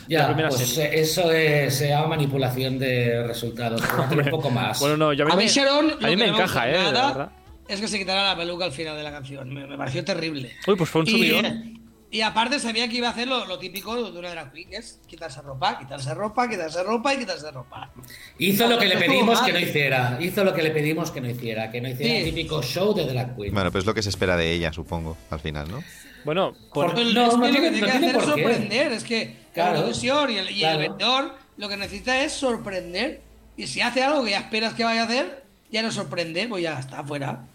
[0.08, 0.84] Ya, pues serie.
[0.98, 3.82] eh, eso es, se llama manipulación de resultados.
[4.10, 4.80] Un poco más.
[4.80, 6.92] Bueno, no, yo a mí, A mí me, Sharon, a mí me encaja, eh, de
[6.92, 7.28] nada verdad.
[7.68, 9.52] Es que se quitara la peluca al final de la canción.
[9.52, 10.52] Me, me pareció terrible.
[10.66, 11.46] Uy, pues fue un subidón.
[11.46, 11.80] Y,
[12.18, 14.76] y aparte sabía que iba a hacer lo, lo típico de una drag queen, que
[14.76, 17.90] es quitarse ropa, quitarse ropa, quitarse ropa y quitarse ropa.
[18.38, 20.18] Hizo lo que le pedimos que no hiciera.
[20.20, 21.70] Hizo lo que le pedimos que no hiciera.
[21.70, 22.16] Que no hiciera Sí.
[22.20, 23.54] el típico show de Drag Queen.
[23.54, 25.82] Bueno, pues es lo que se espera de ella, supongo, al final, ¿no?
[26.24, 28.24] Bueno, por- Por- Pues No, es que no lo que tiene no que hacer es
[28.24, 28.92] sorprender.
[28.92, 29.72] Es que Claro.
[29.72, 30.80] la Eurovisión y el, y Claro.
[30.80, 33.22] el vendedor lo que necesita es sorprender.
[33.56, 36.62] Y si hace algo que ya esperas que vaya a hacer, ya no sorprende, pues
[36.62, 37.46] ya está fuera.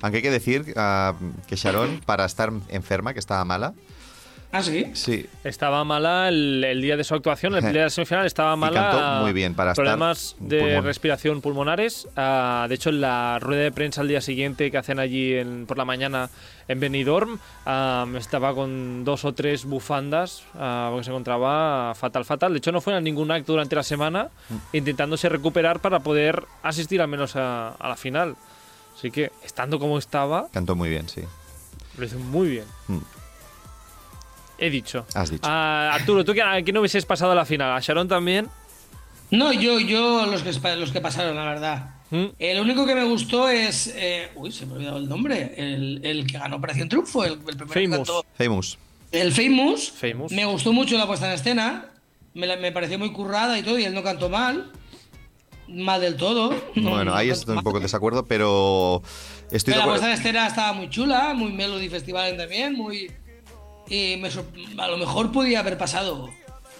[0.00, 1.14] Aunque hay que decir ah,
[1.46, 3.74] que Sharon, para estar enferma, que estaba mala,
[4.56, 4.86] ¿Ah, sí?
[4.94, 8.54] sí, Estaba mala el, el día de su actuación, el día de la semifinal estaba
[8.54, 8.88] mala.
[8.88, 10.84] cantó muy bien para estar Problemas de pulmón.
[10.84, 12.06] respiración pulmonares.
[12.14, 15.66] Ah, de hecho, en la rueda de prensa al día siguiente que hacen allí en-
[15.66, 16.30] por la mañana
[16.68, 22.52] en Benidorm, ah, estaba con dos o tres bufandas ah, porque se encontraba fatal, fatal.
[22.52, 24.76] De hecho, no fue a ningún acto durante la semana Mm.
[24.76, 28.36] intentándose recuperar para poder asistir al menos a, a la final.
[29.04, 31.20] Así que, estando como estaba, cantó muy bien, sí.
[31.98, 32.64] lo hizo muy bien.
[32.88, 32.98] Mm.
[34.56, 35.04] He dicho.
[35.12, 35.42] Has dicho.
[35.46, 37.70] Ah, Arturo, ¿tú que- a quién hubieses pasado a la final?
[37.76, 38.48] ¿A Sharon también?
[39.30, 41.96] No, yo, yo los que, los que pasaron, la verdad.
[42.10, 42.24] ¿Mm?
[42.38, 43.88] El único que me gustó es.
[43.94, 45.52] eh, uy, se me ha olvidado el nombre.
[45.54, 48.08] El, el que ganó Operación Triunfo, el, el primero que Famous.
[48.08, 48.24] cantó.
[48.38, 48.78] Famous.
[49.12, 49.90] El Famous.
[49.90, 50.32] Famous.
[50.32, 51.90] Me gustó mucho la puesta en escena.
[52.32, 54.72] Me, la- me pareció muy currada y todo, y él no cantó mal.
[55.68, 56.50] Mal del todo.
[56.74, 59.02] No- Bueno, no ahí estoy un poco en desacuerdo, pero
[59.50, 63.10] estoy Pero de la puesta en escena estaba muy chula, muy Melody Festival también, muy.
[63.88, 64.46] Y me sor-
[64.78, 66.30] a lo mejor podía haber pasado.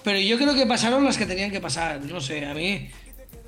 [0.02, 2.00] Pero yo creo que pasaron las que tenían que pasar.
[2.02, 2.88] No sé, a mí.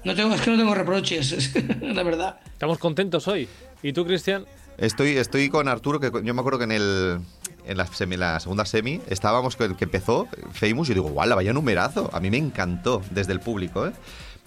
[0.04, 2.40] No tengo, es que no tengo reproches, la verdad.
[2.52, 3.48] Estamos contentos hoy.
[3.82, 4.46] ¿Y tú, Cristian?
[4.78, 7.18] Estoy, estoy con Arturo, que yo me acuerdo que en el
[7.66, 11.34] en la, semi- la segunda semi estábamos con el que empezó Famous y digo, guau,
[11.34, 12.08] vaya numerazo.
[12.12, 13.92] A mí me encantó desde el público, ¿eh?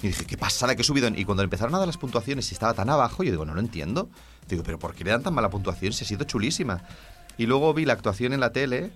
[0.01, 1.09] Y dije, qué pasada, qué subido.
[1.09, 3.59] Y cuando empezaron a dar las puntuaciones y estaba tan abajo, yo digo, no lo
[3.59, 4.09] entiendo.
[4.47, 6.83] Digo, pero ¿por qué le dan tan mala puntuación si ha sido chulísima?
[7.37, 8.91] Y luego vi la actuación en la tele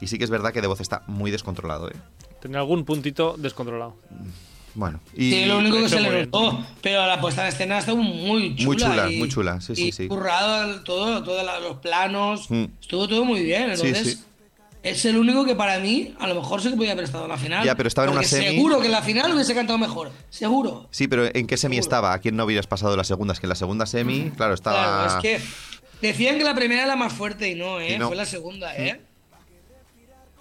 [0.00, 1.94] y sí que es verdad que de voz está muy descontrolado, ¿eh?
[2.40, 3.96] Tenía algún puntito descontrolado.
[4.74, 7.78] Bueno, y Sí, lo único que se muy le notó, pero la puesta en escena
[7.78, 8.66] estuvo muy chula.
[8.66, 10.06] Muy chula, y- muy chula, sí, sí, y sí.
[10.06, 12.64] currado el- todo, todos los planos, Mm.
[12.80, 13.74] estuvo todo muy bien.
[13.76, 14.24] Sí, Entonces, sí.
[14.90, 17.30] Es el único que para mí, a lo mejor sí que podía haber estado en
[17.30, 17.64] la final.
[17.64, 18.46] Ya, pero estaba en una semi.
[18.56, 20.12] Seguro que en la final hubiese cantado mejor.
[20.30, 20.88] Seguro.
[20.90, 21.86] Sí, pero ¿en qué semi Seguro.
[21.86, 22.12] estaba?
[22.12, 23.32] ¿A quién no hubieras pasado la segunda?
[23.34, 25.08] Es que en la segunda semi, claro, estaba...
[25.08, 27.94] Claro, es que decían que la primera era la más fuerte y no, ¿eh?
[27.94, 28.08] Y no.
[28.08, 29.00] Fue la segunda, ¿eh?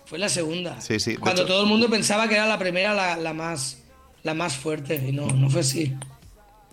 [0.06, 0.80] Fue la segunda.
[0.82, 3.80] Sí, sí, Cuando hecho- todo el mundo pensaba que era la primera la, la más
[4.22, 5.96] la más fuerte y no, no fue así.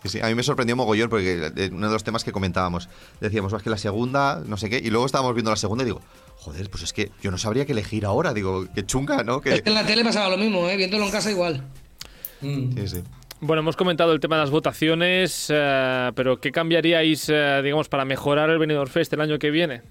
[0.03, 2.89] Sí, sí, a mí me sorprendió mogollón porque eh, uno de los temas que comentábamos,
[3.21, 5.83] decíamos, "Oh, es que la segunda, no sé qué, y luego estábamos viendo la segunda
[5.85, 6.01] y digo,
[6.39, 9.37] joder, pues es que yo no sabría qué elegir ahora, digo, qué chunga, ¿no?
[9.37, 9.63] Es Que...
[9.63, 10.77] que en la tele pasaba lo mismo, ¿eh?
[10.77, 11.63] Viéndolo en casa igual.
[12.41, 12.73] Mm.
[12.79, 13.03] Sí, sí.
[13.41, 18.05] Bueno, hemos comentado el tema de las votaciones, eh, pero ¿qué cambiaríais, eh, digamos, para
[18.05, 19.83] mejorar el Benidorm Fest el año que viene?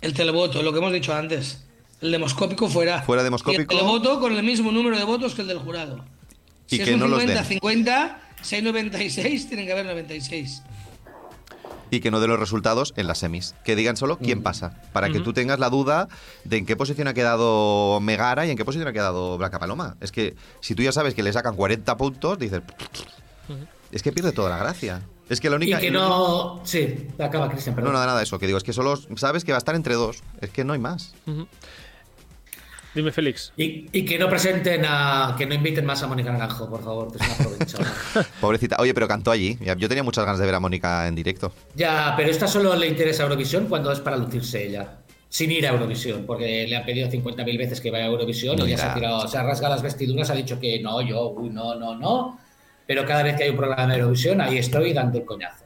[0.00, 1.66] El televoto, lo que hemos dicho antes.
[2.00, 3.02] El demoscópico fuera.
[3.02, 3.60] Fuera Y demoscópico.
[3.62, 6.04] el televoto con el mismo número de votos que el del jurado.
[6.68, 7.36] Y si que es un no los den.
[7.36, 10.62] 50-50, si hay 96, tienen que haber 96.
[11.92, 13.54] y que no de los resultados en las semis.
[13.64, 16.06] Que digan solo quién pasa, para que tú tengas la duda
[16.44, 19.96] de en qué posición ha quedado Megara y en qué posición ha quedado Blanca Paloma.
[20.00, 22.62] Es que si tú ya sabes que le sacan 40 puntos, dices...
[23.90, 25.02] Es que pierde toda la gracia.
[25.28, 25.78] Es que la única...
[25.78, 26.60] Y que no...
[26.64, 27.94] Sí, acaba Cristian, No, perdón.
[27.94, 28.38] nada, nada de eso.
[28.38, 30.22] Que digo, es que solo sabes que va a estar entre dos.
[30.40, 31.12] Es que no hay más.
[32.94, 33.52] Dime, Félix.
[33.56, 35.34] Y, y que no presenten a.
[35.38, 37.94] Que no inviten más a Mónica Naranjo, por favor, que es una aprovechada.
[38.40, 38.76] Pobrecita.
[38.80, 39.56] Oye, pero cantó allí.
[39.78, 41.52] Yo tenía muchas ganas de ver a Mónica en directo.
[41.74, 44.96] ya, pero esta solo le interesa a Eurovisión cuando es para lucirse ella.
[45.28, 48.66] Sin ir a Eurovisión, porque le han pedido 50.000 veces que vaya a Eurovisión No
[48.66, 51.30] y ya se ha, tirado, se ha rasgado las vestiduras, ha dicho que no, yo,
[51.30, 52.40] uy, no, no, no.
[52.84, 55.64] Pero cada vez que hay un programa de Eurovisión, ahí estoy dando el coñazo.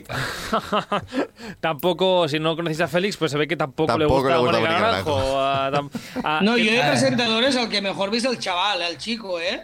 [0.00, 0.14] Chica.
[1.60, 4.58] Tampoco, si no conocéis a Félix, pues se ve que tampoco, le gusta le gusta
[4.58, 5.40] Mónica Mónica Naranjo.
[5.40, 5.66] a-
[6.22, 9.62] a- No, yo de presentadores al que mejor vi es el chaval, el chico, ¿eh?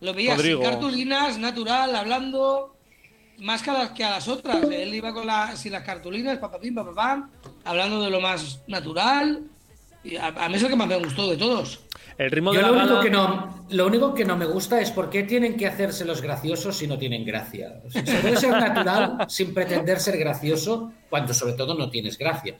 [0.00, 2.76] Lo veía sin cartulinas, natural, hablando
[3.38, 4.62] más que a las, que a las otras.
[4.64, 7.30] Él iba con la, sin las cartulinas, papapim, papapam,
[7.64, 9.42] hablando de lo más natural.
[10.04, 11.80] Y a, a mí es el que más me gustó de todos.
[12.24, 14.80] El ritmo Yo de la lo único, que no, lo único que no me gusta
[14.80, 17.80] es por qué tienen que hacerse los graciosos si no tienen gracia.
[17.84, 22.16] O sea, se puede ser natural sin pretender ser gracioso cuando sobre todo no tienes
[22.16, 22.56] gracia.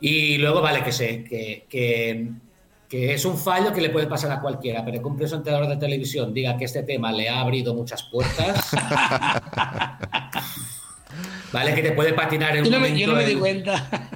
[0.00, 2.28] Y luego vale que sé que, que,
[2.88, 5.76] que es un fallo que le puede pasar a cualquiera, pero que un presentador de
[5.76, 8.70] televisión diga que este tema le ha abrido muchas puertas.
[11.52, 13.40] vale que te puede patinar en Yo un no me, yo no me momento di
[13.40, 14.10] cuenta.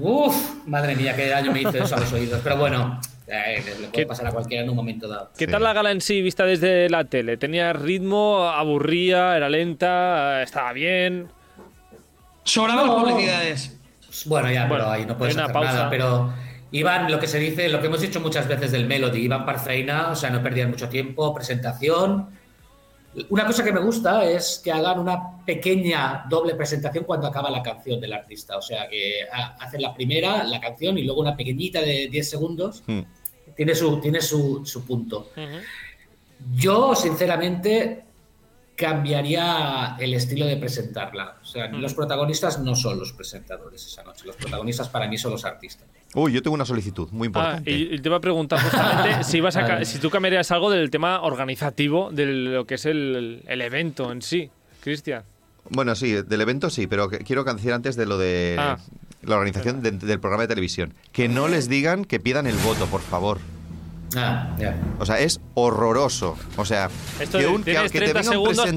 [0.00, 2.40] Uf, madre mía, qué daño me hizo eso a los oídos.
[2.42, 5.30] Pero bueno, eh, le puede ¿Qué- pasar a cualquiera en un momento dado.
[5.36, 5.50] ¿Qué Sí.
[5.50, 7.36] tal la gala en sí vista desde la tele?
[7.36, 8.44] ¿Tenía ritmo?
[8.48, 9.36] ¿Aburría?
[9.36, 10.42] ¿Era lenta?
[10.42, 11.28] ¿Estaba bien?
[12.44, 12.96] Sobraban No.
[12.96, 13.78] publicidades.
[14.26, 15.72] Bueno, ya, Bueno, pero ahí no puedes hacer pausa.
[15.72, 15.90] nada.
[15.90, 16.32] Pero
[16.72, 20.08] iban, lo que se dice, lo que hemos dicho muchas veces del Melody, iban parceina,
[20.10, 22.28] o sea, no perdían mucho tiempo, presentación.
[23.28, 27.62] Una cosa que me gusta es que hagan una pequeña doble presentación cuando acaba la
[27.62, 28.56] canción del artista.
[28.56, 32.30] O sea, que ha- hacen la primera, la canción, y luego una pequeñita de 10
[32.30, 32.82] segundos.
[32.86, 33.00] Hmm.
[33.54, 35.28] Tiene su, tiene su, su punto.
[36.54, 38.04] Yo, sinceramente,
[38.76, 41.36] cambiaría el estilo de presentarla.
[41.42, 44.24] O sea, los protagonistas no son los presentadores esa noche.
[44.26, 45.88] Los protagonistas para mí son los artistas.
[46.14, 47.70] Uy, yo tengo una solicitud muy Ah, importante.
[47.70, 50.90] y, y te iba a preguntar justamente si, ibas a si tú cambiarías algo del
[50.90, 54.50] tema organizativo de lo que es el, el evento en sí,
[54.80, 55.24] Cristian.
[55.70, 58.78] Bueno, sí, del evento sí, pero quiero decir antes de lo de Ah.
[59.22, 60.92] la organización de- del programa de televisión.
[61.12, 63.38] Que no les digan que pidan el voto, por favor.
[64.16, 64.76] Ah, ya.
[64.98, 66.36] O sea, es horroroso.
[66.56, 66.88] O sea,
[67.20, 68.74] Esto que, un, que, tienes que te 30 venga un presentador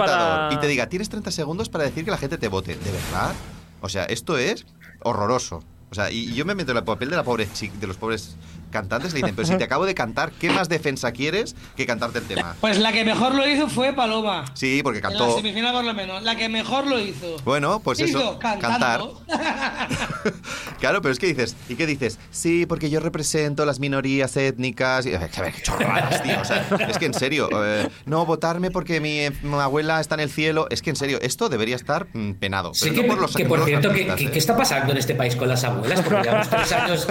[0.49, 2.75] para- y te diga, tienes 30 segundos para decir que la gente te vote.
[2.75, 3.33] ¿De verdad?
[3.81, 4.65] O sea, esto es
[5.03, 5.63] horroroso.
[5.91, 7.87] O sea, y y yo me meto en el papel de, la pobre chi- de
[7.87, 8.35] los pobres
[8.75, 9.13] cantantes.
[9.13, 12.25] Le dicen, pero si te acabo de cantar, ¿qué más defensa quieres que cantarte el
[12.25, 12.55] tema?
[12.61, 14.45] Pues la que mejor lo hizo fue Paloma.
[14.53, 15.35] Sí, porque En la cantó...
[15.37, 16.21] semifinal por lo menos.
[16.23, 17.37] La que mejor lo hizo.
[17.45, 18.39] Bueno, pues ¿Qué eso, hizo?
[18.39, 18.71] cantar.
[18.79, 19.21] Cantando.
[20.79, 22.19] Claro, pero es que dices, ¿y qué dices?
[22.31, 25.05] Sí, porque yo represento las minorías étnicas.
[25.05, 26.39] Y, a ver, qué chorradas, tío.
[26.39, 30.21] O sea, es que en serio, eh, no votarme porque mi, mi abuela está en
[30.21, 30.67] el cielo.
[30.69, 32.73] Es que en serio, esto debería estar mm, penado.
[32.73, 34.31] Sí, pero que, no por los que, por cierto, ¿qué, artistas, qué- eh.
[34.31, 36.01] qué está pasando en este país con las abuelas?
[36.01, 37.07] Porque llevamos tres años,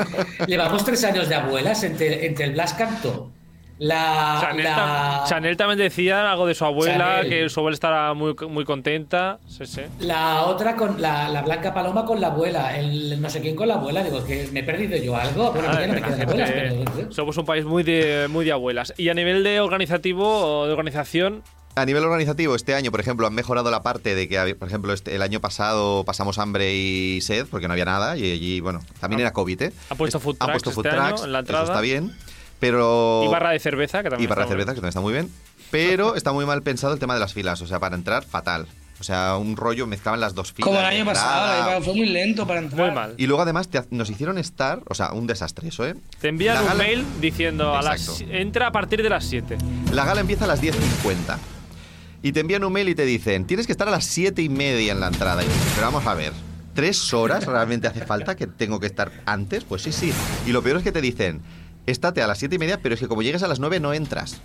[0.47, 3.31] llevamos tres años de abuelas entre, entre el Blas Cantó,
[3.79, 4.77] la, Chanel, la-
[5.25, 7.29] tam- Chanel también decía algo de su abuela, Chanel.
[7.29, 9.39] que su abuela estaba muy, muy contenta.
[9.49, 9.81] Sí, sí.
[9.99, 13.67] la otra con la, la Blanca Paloma con la abuela, el no sé quién con
[13.67, 14.05] la abuela.
[14.05, 15.51] Digo, que me he perdido yo algo.
[15.53, 18.53] Bueno, Ah, ya no me quedan abuelas, pero- somos un país muy de, muy de
[18.53, 18.95] abuelas.
[18.97, 21.43] Y a nivel de organizativo de organización,
[21.77, 24.68] A nivel organizativo, este año, por ejemplo, han mejorado la parte de que, había- por
[24.68, 28.61] ejemplo, este, el año pasado pasamos hambre y sed porque no había nada y allí,
[28.61, 29.72] bueno, también era COVID, ¿eh?
[29.91, 32.12] Ha puesto food Han trucks puesto food este año trucks, en la eso está bien,
[32.61, 33.22] pero...
[33.27, 35.12] y barra de cerveza, que también Y barra de está cerveza, que también está muy
[35.12, 35.31] bien.
[35.72, 37.61] Pero está muy mal pensado el tema de las filas.
[37.61, 38.68] O sea, para entrar, fatal.
[39.01, 40.66] O sea, un rollo, mezclaban las dos filas.
[40.66, 41.83] Como el año pasado.
[41.83, 42.87] Fue muy lento para entrar.
[42.87, 43.14] muy mal.
[43.18, 45.97] Y luego además te nos hicieron estar, o sea, un desastre eso, ¿eh?
[46.20, 49.59] Te envían La un gala- mail diciendo a las, entra a partir de las 7.
[49.93, 51.37] La gala empieza a las 10.50.
[52.25, 54.49] Y te envían un mail y te dicen, tienes que estar a las 7 y
[54.49, 55.43] media en la entrada.
[55.43, 56.33] Y dices, pero vamos a ver,
[56.72, 59.62] ¿tres horas realmente hace falta que tengo que estar antes?
[59.64, 60.11] Pues sí, sí.
[60.47, 61.43] Y lo peor es que te dicen,
[61.85, 63.93] estate a las 7 y media, pero es que como llegues a las 9 no
[63.93, 64.41] entras.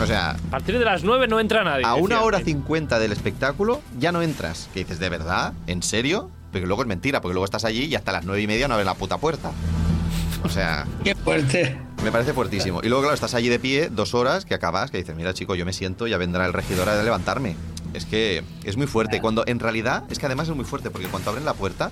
[0.00, 1.84] O sea, A partir de las 9 no entra nadie.
[1.84, 2.54] a una hora el mail.
[2.58, 4.68] 50 del espectáculo ya no entras.
[4.72, 5.54] Que dices, ¿de verdad?
[5.66, 6.30] ¿En serio?
[6.52, 8.74] Pero luego es mentira, porque luego estás allí y hasta las 9 y media no
[8.74, 9.50] abres la puta puerta.
[10.44, 11.78] O sea, Qué fuerte.
[12.02, 12.80] me parece fuertísimo.
[12.82, 15.54] Y luego, claro, estás allí de pie dos horas que acabas, que dices, mira, chico,
[15.54, 17.56] yo me siento, ya vendrá el regidor a levantarme.
[17.94, 19.20] Es que es muy fuerte.
[19.20, 21.90] Cuando en realidad, es que además es muy fuerte, porque cuando abren la puerta,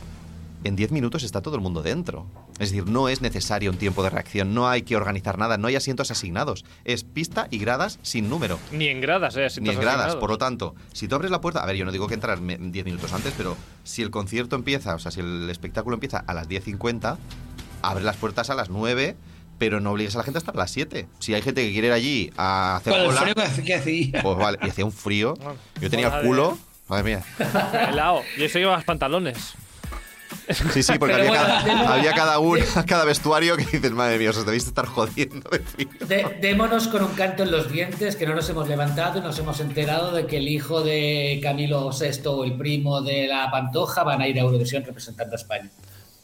[0.64, 2.26] en 10 minutos está todo el mundo dentro.
[2.58, 5.68] Es decir, no es necesario un tiempo de reacción, no hay que organizar nada, no
[5.68, 6.64] hay asientos asignados.
[6.84, 8.58] Es pista y gradas sin número.
[8.72, 9.46] Ni en gradas, ¿eh?
[9.60, 11.92] Ni en gradas, por lo tanto, si tú abres la puerta, a ver, yo no
[11.92, 15.48] digo que entras 10 minutos antes, pero si el concierto empieza, o sea, si el
[15.50, 17.18] espectáculo empieza a las 10.50,
[17.82, 19.16] abre las puertas a las 9
[19.58, 21.08] pero no obligues a la gente hasta las 7.
[21.18, 23.64] Si hay gente que quiere ir allí a hacer Con el cola, frío que hace-
[23.64, 24.22] que hacía.
[24.22, 25.34] pues vale, y hacía un frío.
[25.80, 26.56] Yo tenía el culo.
[26.86, 27.24] Madre mía.
[27.90, 28.22] Helado.
[28.36, 29.54] Y eso llevas pantalones.
[30.72, 34.18] Sí, sí, porque había, bueno, cada, de- había cada uno, cada vestuario que dices, madre
[34.18, 35.88] mía, os debéis estar jodiendo de frío.
[36.06, 39.38] De- démonos con un canto en los dientes que no nos hemos levantado y nos
[39.38, 44.04] hemos enterado de que el hijo de Camilo VI o el primo de la Pantoja
[44.04, 45.68] van a ir a Eurovisión representando a España.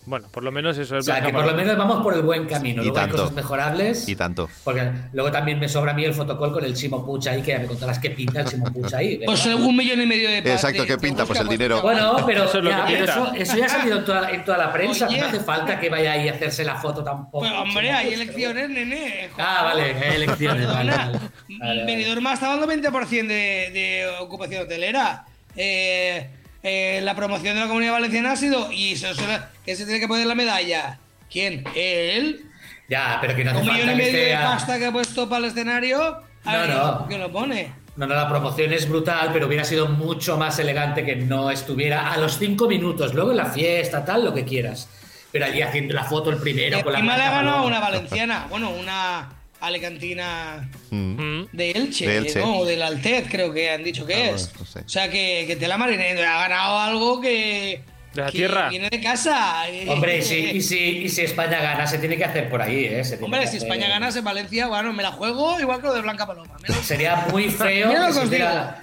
[0.06, 2.12] Bueno, por lo menos eso O es sea, Blanca que por lo menos vamos por
[2.14, 2.82] el buen camino.
[2.82, 4.08] Y Luego hay cosas mejorables.
[4.08, 4.48] Y tanto.
[4.62, 7.52] Porque luego también me sobra a mí el fotocall con el Chimo Puch ahí, que
[7.52, 9.16] ya me contarás qué pinta el Chimo Puch ahí.
[9.16, 9.26] ¿verdad?
[9.26, 11.24] Pues un millón y medio de Exacto, de- ¿qué pinta?
[11.24, 11.80] Pues el dinero.
[11.82, 13.12] Bueno, pero, Eso es lo ya, que pero pinta.
[13.12, 15.06] eso, eso ya ha salido en toda, en toda la prensa.
[15.08, 15.18] Oye.
[15.20, 17.40] No hace falta que vaya ahí a hacerse la foto tampoco.
[17.40, 19.30] Pues, hombre, hay elecciones, nene.
[19.38, 20.66] Ah, vale, hay elecciones.
[20.66, 21.12] vale, vale.
[21.12, 21.20] Vale,
[21.58, 21.84] vale.
[21.84, 25.24] Benidorm está dando 20% de, de ocupación hotelera.
[25.56, 26.28] Eh,
[26.64, 28.72] eh, la promoción de la comunidad valenciana ha sido.
[28.72, 29.22] Y se, se-
[29.64, 30.98] que se tiene que poner la medalla.
[31.30, 31.64] ¿Quién?
[31.76, 32.44] Él.
[32.88, 35.28] Ya, pero que no hace Un millón y medio de sea- pasta que ha puesto
[35.28, 36.18] para el escenario.
[36.44, 36.98] A No, ver, no.
[36.98, 37.72] ¿por qué lo pone?
[37.96, 42.12] No, no, la promoción es brutal, pero hubiera sido mucho más elegante que no estuviera
[42.12, 44.88] a los cinco minutos, luego en la fiesta, tal, lo que quieras.
[45.30, 47.66] Pero allí haciendo la foto el primero Y con la ha marca ganado Paloma.
[47.66, 48.46] una valenciana.
[48.50, 49.28] Bueno, una
[49.66, 50.96] alicantina Mm.
[51.42, 51.48] Mm.
[51.52, 52.38] de Elche, De Elche.
[52.40, 52.58] ¿no?
[52.58, 54.50] O del Altez, creo que han dicho que Ah, es.
[54.52, 54.78] bueno, no sé.
[54.80, 57.82] O sea, que, que te la marinera ha ganado algo que.
[58.14, 58.68] De la que tierra.
[58.68, 59.64] Viene de casa.
[59.88, 62.84] Hombre, y si, y, si, y si España gana, se tiene que hacer por ahí,
[62.84, 63.02] ¿eh?
[63.02, 65.80] Se tiene Hombre, que si hacer- España ganase en Valencia, bueno, me la juego igual
[65.80, 66.54] que lo de Blanca Paloma.
[66.84, 67.88] Sería muy feo.
[67.88, 68.28] Mira lo que os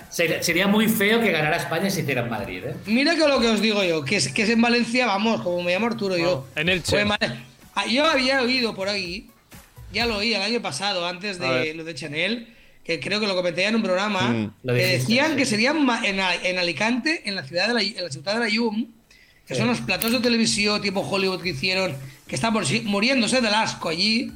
[0.09, 2.75] sería, sería muy feo que ganara España se hiciera en Madrid, ¿eh?
[2.87, 5.63] mira que lo que os digo yo, que es, que es en Valencia, vamos, como
[5.63, 6.45] me llamo Arturo yo.
[6.57, 7.05] en Elche.
[7.05, 7.31] Pues
[7.73, 9.29] Ah, yo había oído por ahí,
[9.93, 12.47] ya lo oí el año pasado, antes de lo de Chanel,
[12.83, 14.53] que creo que lo comenté en un programa, Mm.
[14.65, 15.37] Que dijiste, decían sí.
[15.37, 18.49] que serían en, en Alicante, en la ciudad de la, en la ciudad de la
[18.49, 18.87] Yum,
[19.47, 19.59] que Sí.
[19.59, 21.95] son los platos de televisión tipo Hollywood que hicieron,
[22.27, 24.31] que están por si- muriéndose del asco allí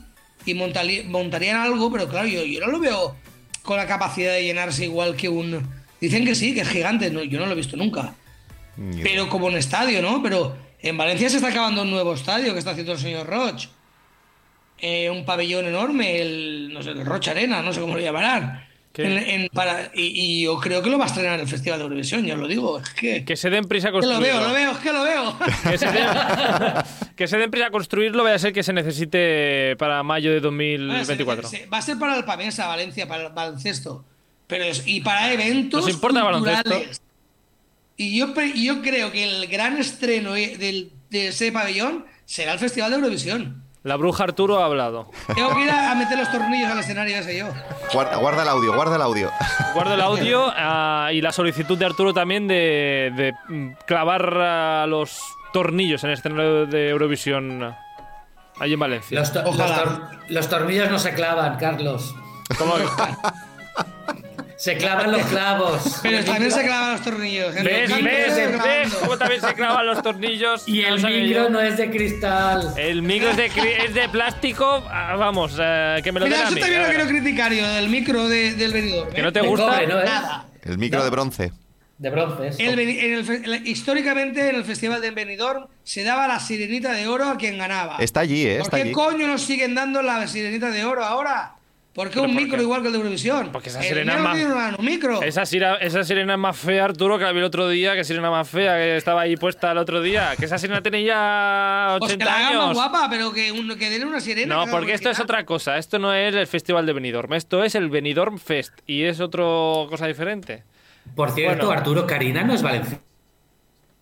[0.46, 3.16] y montali- montarían algo, pero claro, yo, yo no lo veo
[3.64, 5.68] con la capacidad de llenarse igual que un...
[6.00, 8.14] Dicen que sí, que es gigante, no, yo no lo he visto nunca.
[9.02, 10.22] Pero como un estadio, ¿no?
[10.22, 13.68] Pero en Valencia se está acabando un nuevo estadio que está haciendo el señor Roch.
[14.80, 18.62] Eh, un pabellón enorme, el, no sé, el Roch Arena, no sé cómo lo llamarán.
[18.98, 20.04] En- en- para- y,
[20.40, 22.48] y yo creo que lo va a estrenar el Festival de Eurovisión, ya os lo
[22.48, 22.80] digo.
[22.80, 24.40] Es que, Que se den prisa a que lo construirlo.
[24.40, 25.38] veo, lo veo, es que lo veo.
[25.70, 26.08] Que se, den,
[27.18, 30.40] que se den prisa a construirlo, vaya a ser que se necesite para mayo de
[30.40, 31.50] 2024.
[31.50, 34.06] Se- se- va a ser para el Pamesa, Valencia, para el baloncesto.
[34.48, 36.82] Pero es- y para eventos ¿Nos importa el baloncesto?
[37.98, 42.60] Y yo, yo creo que el gran estreno eh, del- de ese pabellón será el
[42.60, 43.64] Festival de Eurovisión.
[43.86, 45.12] La bruja Arturo ha hablado.
[45.36, 47.50] Tengo que ir a, meter los tornillos al escenario ese yo.
[47.94, 49.32] Guarda, guarda el audio, guarda el audio.
[49.76, 53.14] Guardo el audio ah, y la solicitud de Arturo también de,
[53.48, 55.20] de, clavar ah, los
[55.54, 57.78] tornillos en el escenario de Eurovisión ah,
[58.60, 59.20] allí en Valencia.
[59.20, 59.76] Los, to- los Ojalá.
[59.84, 62.16] tor- los tornillos no se clavan, Carlos.
[62.58, 62.86] ¿Cómo que-
[64.58, 66.00] Se clavan los clavos.
[66.04, 67.56] Pero también se clavan los tornillos.
[67.56, 70.68] en ¿Ves, los ves, ves cómo también se clavan los tornillos?
[70.68, 72.74] Y el No micro no es de cristal.
[72.78, 73.46] El micro es de,
[73.86, 74.84] es de plástico.
[74.90, 76.62] ah, vamos, eh, que me lo Mira, a eso mí.
[76.62, 79.10] también a lo quiero criticar yo, del micro de- del venidor.
[79.14, 79.66] Que no te De gusta.
[79.68, 80.00] cobre, ¿no?
[80.02, 80.06] ¿Eh?
[80.06, 80.46] Nada.
[80.64, 81.52] El micro de bronce.
[81.98, 82.50] De bronce.
[82.64, 83.14] El en
[83.46, 87.58] el históricamente en el Festival de Benidorm se daba la sirenita de oro a quien
[87.58, 87.98] ganaba.
[88.00, 88.56] Está allí, ¿eh?
[88.58, 88.92] ¿Por Está qué allí.
[88.92, 91.55] coño nos siguen dando la sirenita de oro ahora?
[91.96, 92.64] ¿Por qué ¿Pero un por micro qué?
[92.64, 93.50] igual que el de Eurovisión?
[93.54, 94.20] Porque esa El sirena es
[94.50, 95.22] no más- micro.
[95.24, 95.78] Esa, sirena
[96.34, 97.96] es más fea, Arturo, que la vi el otro día.
[97.96, 100.36] Que sirena más fea, que estaba ahí puesta el otro día.
[100.38, 102.74] Que esa sirena tiene ya Pues que 80 la más años.
[102.74, 104.56] guapa, pero que, un, que den una sirena.
[104.56, 105.78] No, que porque esto es otra cosa.
[105.78, 107.32] Esto no es el Festival de Benidorm.
[107.34, 108.74] Esto es el Benidorm Fest.
[108.86, 109.44] Y es otra
[109.90, 110.64] cosa diferente.
[111.16, 111.80] Por cierto, Bueno.
[111.80, 113.02] Arturo Karina no es valenciano.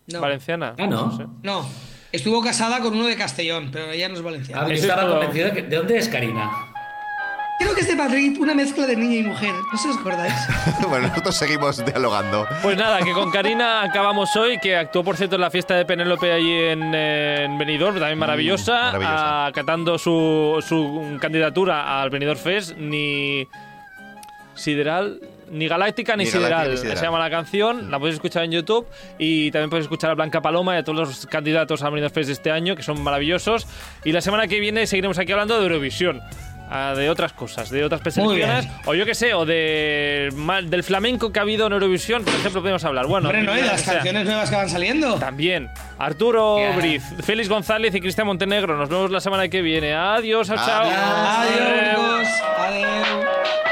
[0.08, 0.20] No.
[0.20, 0.74] Valenciana.
[0.78, 1.16] Ah, no.
[1.16, 1.26] sé.
[1.44, 1.64] No.
[2.10, 4.62] Estuvo casada con uno de Castellón, pero ella no es valenciana.
[4.64, 5.62] Ah, yo estaba convencido de que.
[5.62, 6.50] ¿De dónde es Karina?
[7.58, 9.54] Creo que es de Madrid, una mezcla de niña y mujer.
[9.72, 10.34] No si os acordáis.
[10.88, 12.46] bueno, nosotros seguimos dialogando.
[12.62, 15.84] Pues nada, que con Karina acabamos hoy, que actuó por cierto en la fiesta de
[15.84, 19.46] Penélope allí en, en Benidorm, también maravillosa, maravillosa.
[19.46, 23.46] acatando su, su candidatura al Benidorm Fest, ni
[24.56, 26.98] Sideral, ni Galáctica ni, Ni Galáctica Sideral, ni Sideral.
[26.98, 28.86] se llama la canción, la podéis escuchar en YouTube
[29.18, 32.26] y también podéis escuchar a Blanca Paloma y a todos los candidatos al Benidorm Fest
[32.26, 33.66] de este año, que son maravillosos,
[34.04, 36.20] y la semana que viene seguiremos aquí hablando de Eurovisión.
[36.70, 38.70] Ah, de otras cosas, de otras bien.
[38.86, 42.34] o yo qué sé, o de, ma- del flamenco que ha habido en Eurovisión, por
[42.34, 43.06] ejemplo, podemos hablar.
[43.06, 43.94] Bueno, Hombre, no, y las sea.
[43.94, 45.14] canciones nuevas que van saliendo.
[45.16, 45.70] También.
[45.98, 46.58] Arturo.
[46.76, 48.76] Briz, Félix González y Cristian Montenegro.
[48.76, 49.94] Nos vemos la semana que viene.
[49.94, 50.56] Adiós, chao.
[50.58, 50.94] Adiós.
[50.96, 52.42] Adiós, chicos.
[52.58, 53.63] Adiós.